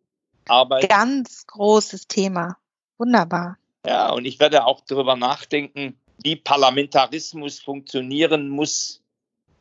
arbeiten. 0.49 0.89
Ganz 0.89 1.47
großes 1.47 2.07
Thema. 2.07 2.57
Wunderbar. 2.99 3.59
Ja, 3.87 4.13
und 4.13 4.25
ich 4.25 4.39
werde 4.39 4.65
auch 4.65 4.81
darüber 4.81 5.17
nachdenken, 5.17 5.99
wie 6.23 6.37
Parlamentarismus 6.37 7.61
funktionieren 7.61 8.49
muss, 8.49 9.03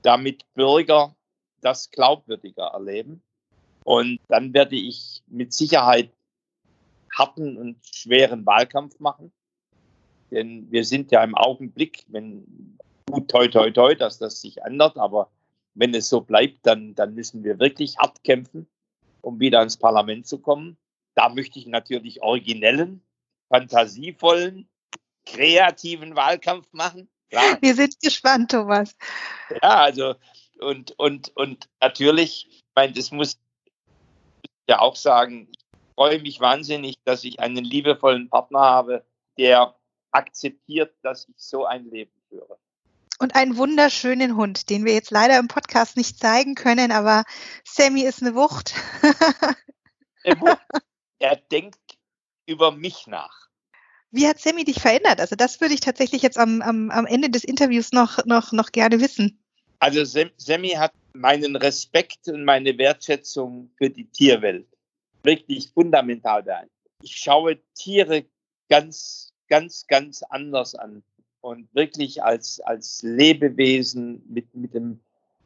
damit 0.05 0.43
Bürger 0.53 1.15
das 1.61 1.89
glaubwürdiger 1.89 2.67
erleben. 2.67 3.21
Und 3.83 4.19
dann 4.27 4.53
werde 4.53 4.75
ich 4.75 5.23
mit 5.27 5.53
Sicherheit 5.53 6.11
harten 7.13 7.57
und 7.57 7.77
schweren 7.85 8.45
Wahlkampf 8.45 8.99
machen. 8.99 9.31
Denn 10.31 10.69
wir 10.71 10.83
sind 10.83 11.11
ja 11.11 11.23
im 11.23 11.35
Augenblick, 11.35 12.03
wenn 12.07 12.77
gut 13.09 13.29
toi 13.29 13.47
toi 13.47 13.71
toi, 13.71 13.95
dass 13.95 14.17
das 14.17 14.41
sich 14.41 14.57
ändert, 14.57 14.97
aber 14.97 15.29
wenn 15.75 15.93
es 15.93 16.09
so 16.09 16.21
bleibt, 16.21 16.65
dann, 16.65 16.95
dann 16.95 17.13
müssen 17.13 17.43
wir 17.43 17.59
wirklich 17.59 17.97
hart 17.97 18.23
kämpfen, 18.23 18.67
um 19.21 19.39
wieder 19.39 19.61
ins 19.61 19.77
Parlament 19.77 20.25
zu 20.25 20.39
kommen. 20.39 20.77
Da 21.13 21.29
möchte 21.29 21.59
ich 21.59 21.67
natürlich 21.67 22.21
originellen, 22.21 23.01
fantasievollen, 23.49 24.67
kreativen 25.25 26.15
Wahlkampf 26.15 26.71
machen. 26.73 27.07
Klar. 27.29 27.57
Wir 27.61 27.75
sind 27.75 27.99
gespannt, 28.01 28.51
Thomas. 28.51 28.95
Ja, 29.61 29.81
also 29.81 30.15
und, 30.59 30.97
und, 30.97 31.35
und 31.35 31.69
natürlich, 31.81 32.47
ich 32.49 32.63
meine, 32.75 32.93
das 32.93 33.11
muss 33.11 33.37
ich 34.43 34.51
ja 34.67 34.79
auch 34.79 34.95
sagen, 34.95 35.47
ich 35.51 35.65
freue 35.95 36.19
mich 36.19 36.39
wahnsinnig, 36.39 36.95
dass 37.03 37.23
ich 37.23 37.39
einen 37.39 37.63
liebevollen 37.63 38.29
Partner 38.29 38.61
habe, 38.61 39.05
der 39.37 39.75
akzeptiert, 40.11 40.95
dass 41.01 41.27
ich 41.27 41.35
so 41.37 41.65
ein 41.65 41.85
Leben 41.85 42.13
führe. 42.29 42.57
Und 43.19 43.35
einen 43.35 43.57
wunderschönen 43.57 44.35
Hund, 44.35 44.69
den 44.69 44.83
wir 44.85 44.93
jetzt 44.93 45.11
leider 45.11 45.39
im 45.39 45.47
Podcast 45.47 45.95
nicht 45.95 46.19
zeigen 46.19 46.55
können, 46.55 46.91
aber 46.91 47.23
Sammy 47.63 48.01
ist 48.01 48.21
eine 48.21 48.35
Wucht. 48.35 48.73
er 51.19 51.35
denkt 51.35 51.97
über 52.45 52.71
mich 52.71 53.07
nach. 53.07 53.44
Wie 54.11 54.27
hat 54.27 54.39
Sammy 54.39 54.63
dich 54.63 54.81
verändert? 54.81 55.19
Also 55.19 55.35
das 55.35 55.59
würde 55.61 55.73
ich 55.73 55.81
tatsächlich 55.81 56.21
jetzt 56.21 56.37
am, 56.37 56.61
am, 56.61 56.89
am 56.91 57.05
Ende 57.05 57.29
des 57.29 57.43
Interviews 57.43 57.91
noch, 57.91 58.25
noch, 58.25 58.51
noch 58.51 58.71
gerne 58.71 59.01
wissen. 59.01 59.39
Also 59.79 60.03
Sammy 60.37 60.69
hat 60.69 60.93
meinen 61.13 61.55
Respekt 61.55 62.27
und 62.27 62.45
meine 62.45 62.77
Wertschätzung 62.77 63.69
für 63.77 63.89
die 63.89 64.05
Tierwelt 64.05 64.67
wirklich 65.23 65.71
fundamental 65.71 66.43
beeinflusst. 66.43 66.71
Ich 67.03 67.17
schaue 67.17 67.59
Tiere 67.73 68.25
ganz, 68.69 69.33
ganz, 69.47 69.85
ganz 69.87 70.23
anders 70.23 70.75
an 70.75 71.03
und 71.41 71.67
wirklich 71.75 72.23
als, 72.23 72.59
als 72.61 73.01
Lebewesen 73.03 74.23
mit, 74.27 74.53
mit, 74.55 74.73
dem, 74.73 74.99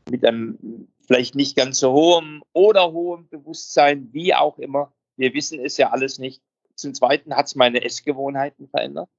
mit 0.10 0.26
einem 0.26 0.88
vielleicht 1.06 1.36
nicht 1.36 1.56
ganz 1.58 1.80
so 1.80 1.92
hohem 1.92 2.44
oder 2.54 2.92
hohem 2.92 3.28
Bewusstsein, 3.30 4.10
wie 4.14 4.34
auch 4.34 4.58
immer. 4.60 4.94
Wir 5.18 5.34
wissen 5.34 5.60
es 5.60 5.78
ja 5.78 5.90
alles 5.90 6.20
nicht. 6.20 6.42
Zum 6.80 6.94
Zweiten 6.94 7.36
hat 7.36 7.48
es 7.48 7.56
meine 7.56 7.84
Essgewohnheiten 7.84 8.70
verändert. 8.70 9.10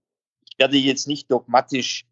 Ich 0.49 0.59
werde 0.59 0.79
jetzt 0.79 1.07
nicht 1.07 1.31
dogmatisch 1.31 2.07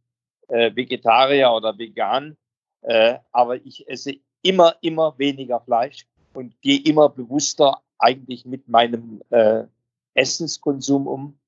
äh, 0.48 0.74
Vegetarier 0.76 1.52
oder 1.52 1.78
vegan, 1.78 2.36
äh, 2.82 3.18
aber 3.32 3.56
ich 3.56 3.88
esse 3.88 4.16
immer, 4.42 4.76
immer 4.82 5.18
weniger 5.18 5.60
Fleisch 5.60 6.06
und 6.34 6.60
gehe 6.60 6.80
immer 6.82 7.08
bewusster 7.08 7.82
eigentlich 7.98 8.44
mit 8.44 8.68
meinem 8.68 9.22
äh, 9.30 9.64
Essenskonsum 10.14 11.06
um. 11.06 11.38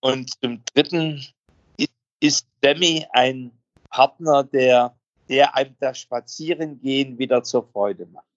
Und 0.00 0.30
zum 0.40 0.62
Dritten 0.72 1.26
ist, 2.20 2.46
Demi 2.62 3.06
ein 3.10 3.50
Partner, 3.90 4.44
der, 4.44 4.96
der 5.28 5.54
einem 5.56 5.76
das 5.80 5.98
Spazierengehen 5.98 7.18
wieder 7.18 7.42
zur 7.42 7.66
Freude 7.68 8.06
macht. 8.06 8.27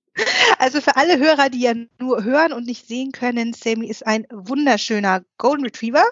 Also 0.62 0.80
für 0.80 0.96
alle 0.96 1.18
Hörer, 1.18 1.50
die 1.50 1.62
ja 1.62 1.74
nur 1.98 2.24
hören 2.24 2.54
und 2.54 2.68
nicht 2.68 2.88
sehen 2.88 3.12
können, 3.12 3.54
Sammy 3.54 3.88
ist 3.88 4.06
ein 4.06 4.28
wunderschöner 4.30 5.24
Golden 5.40 5.64
Retriever. 5.64 6.06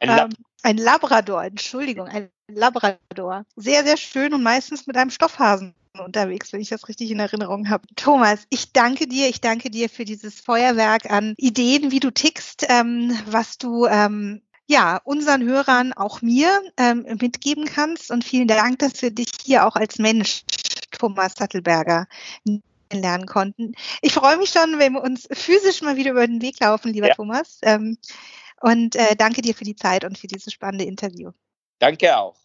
Ein, 0.00 0.08
Lab 0.08 0.24
ähm, 0.24 0.44
ein 0.64 0.76
Labrador, 0.76 1.44
Entschuldigung, 1.44 2.08
ein 2.08 2.30
Labrador. 2.48 3.44
Sehr, 3.54 3.84
sehr 3.84 3.96
schön 3.96 4.34
und 4.34 4.42
meistens 4.42 4.88
mit 4.88 4.96
einem 4.96 5.10
Stoffhasen 5.10 5.72
unterwegs, 6.04 6.52
wenn 6.52 6.60
ich 6.60 6.70
das 6.70 6.88
richtig 6.88 7.12
in 7.12 7.20
Erinnerung 7.20 7.68
habe. 7.68 7.86
Thomas, 7.94 8.40
ich 8.50 8.72
danke 8.72 9.06
dir, 9.06 9.28
ich 9.28 9.40
danke 9.40 9.70
dir 9.70 9.88
für 9.88 10.04
dieses 10.04 10.40
Feuerwerk 10.40 11.08
an 11.08 11.34
Ideen, 11.36 11.92
wie 11.92 12.00
du 12.00 12.10
tickst, 12.10 12.66
ähm, 12.68 13.16
was 13.26 13.56
du 13.56 13.86
ähm, 13.86 14.42
ja, 14.66 15.00
unseren 15.04 15.44
Hörern, 15.44 15.92
auch 15.92 16.22
mir, 16.22 16.60
ähm, 16.76 17.06
mitgeben 17.20 17.66
kannst. 17.66 18.10
Und 18.10 18.24
vielen 18.24 18.48
Dank, 18.48 18.80
dass 18.80 19.00
wir 19.00 19.12
dich 19.12 19.30
hier 19.44 19.64
auch 19.64 19.76
als 19.76 19.98
Mensch, 20.00 20.42
Thomas 20.90 21.34
Sattelberger, 21.38 22.08
lernen 22.98 23.26
konnten. 23.26 23.74
Ich 24.02 24.12
freue 24.12 24.36
mich 24.38 24.50
schon, 24.50 24.78
wenn 24.78 24.94
wir 24.94 25.02
uns 25.02 25.28
physisch 25.30 25.82
mal 25.82 25.96
wieder 25.96 26.10
über 26.10 26.26
den 26.26 26.42
Weg 26.42 26.58
laufen, 26.60 26.92
lieber 26.92 27.08
ja. 27.08 27.14
Thomas. 27.14 27.58
Ähm, 27.62 27.98
und 28.60 28.96
äh, 28.96 29.16
danke 29.16 29.42
dir 29.42 29.54
für 29.54 29.64
die 29.64 29.76
Zeit 29.76 30.04
und 30.04 30.18
für 30.18 30.26
dieses 30.26 30.52
spannende 30.52 30.84
Interview. 30.84 31.30
Danke 31.78 32.16
auch. 32.16 32.36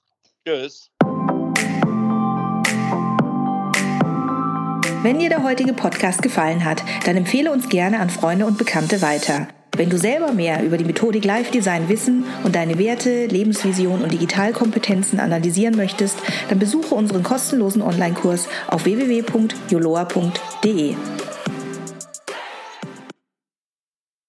Tschüss. 0.45 0.91
Wenn 5.05 5.19
dir 5.19 5.29
der 5.29 5.43
heutige 5.43 5.73
Podcast 5.73 6.23
gefallen 6.23 6.65
hat, 6.65 6.83
dann 7.05 7.15
empfehle 7.15 7.51
uns 7.51 7.69
gerne 7.69 7.99
an 7.99 8.09
Freunde 8.09 8.45
und 8.45 8.57
Bekannte 8.57 9.01
weiter. 9.01 9.47
Wenn 9.77 9.89
du 9.89 9.97
selber 9.97 10.31
mehr 10.31 10.63
über 10.63 10.77
die 10.77 10.85
Methodik 10.85 11.25
Live 11.25 11.51
Design 11.51 11.89
wissen 11.89 12.23
und 12.43 12.55
deine 12.55 12.79
Werte, 12.79 13.25
Lebensvision 13.25 14.01
und 14.01 14.13
Digitalkompetenzen 14.13 15.19
analysieren 15.19 15.75
möchtest, 15.75 16.17
dann 16.47 16.59
besuche 16.59 16.95
unseren 16.95 17.23
kostenlosen 17.23 17.81
Online-Kurs 17.81 18.47
auf 18.67 18.85
www.joloa.de. 18.85 19.35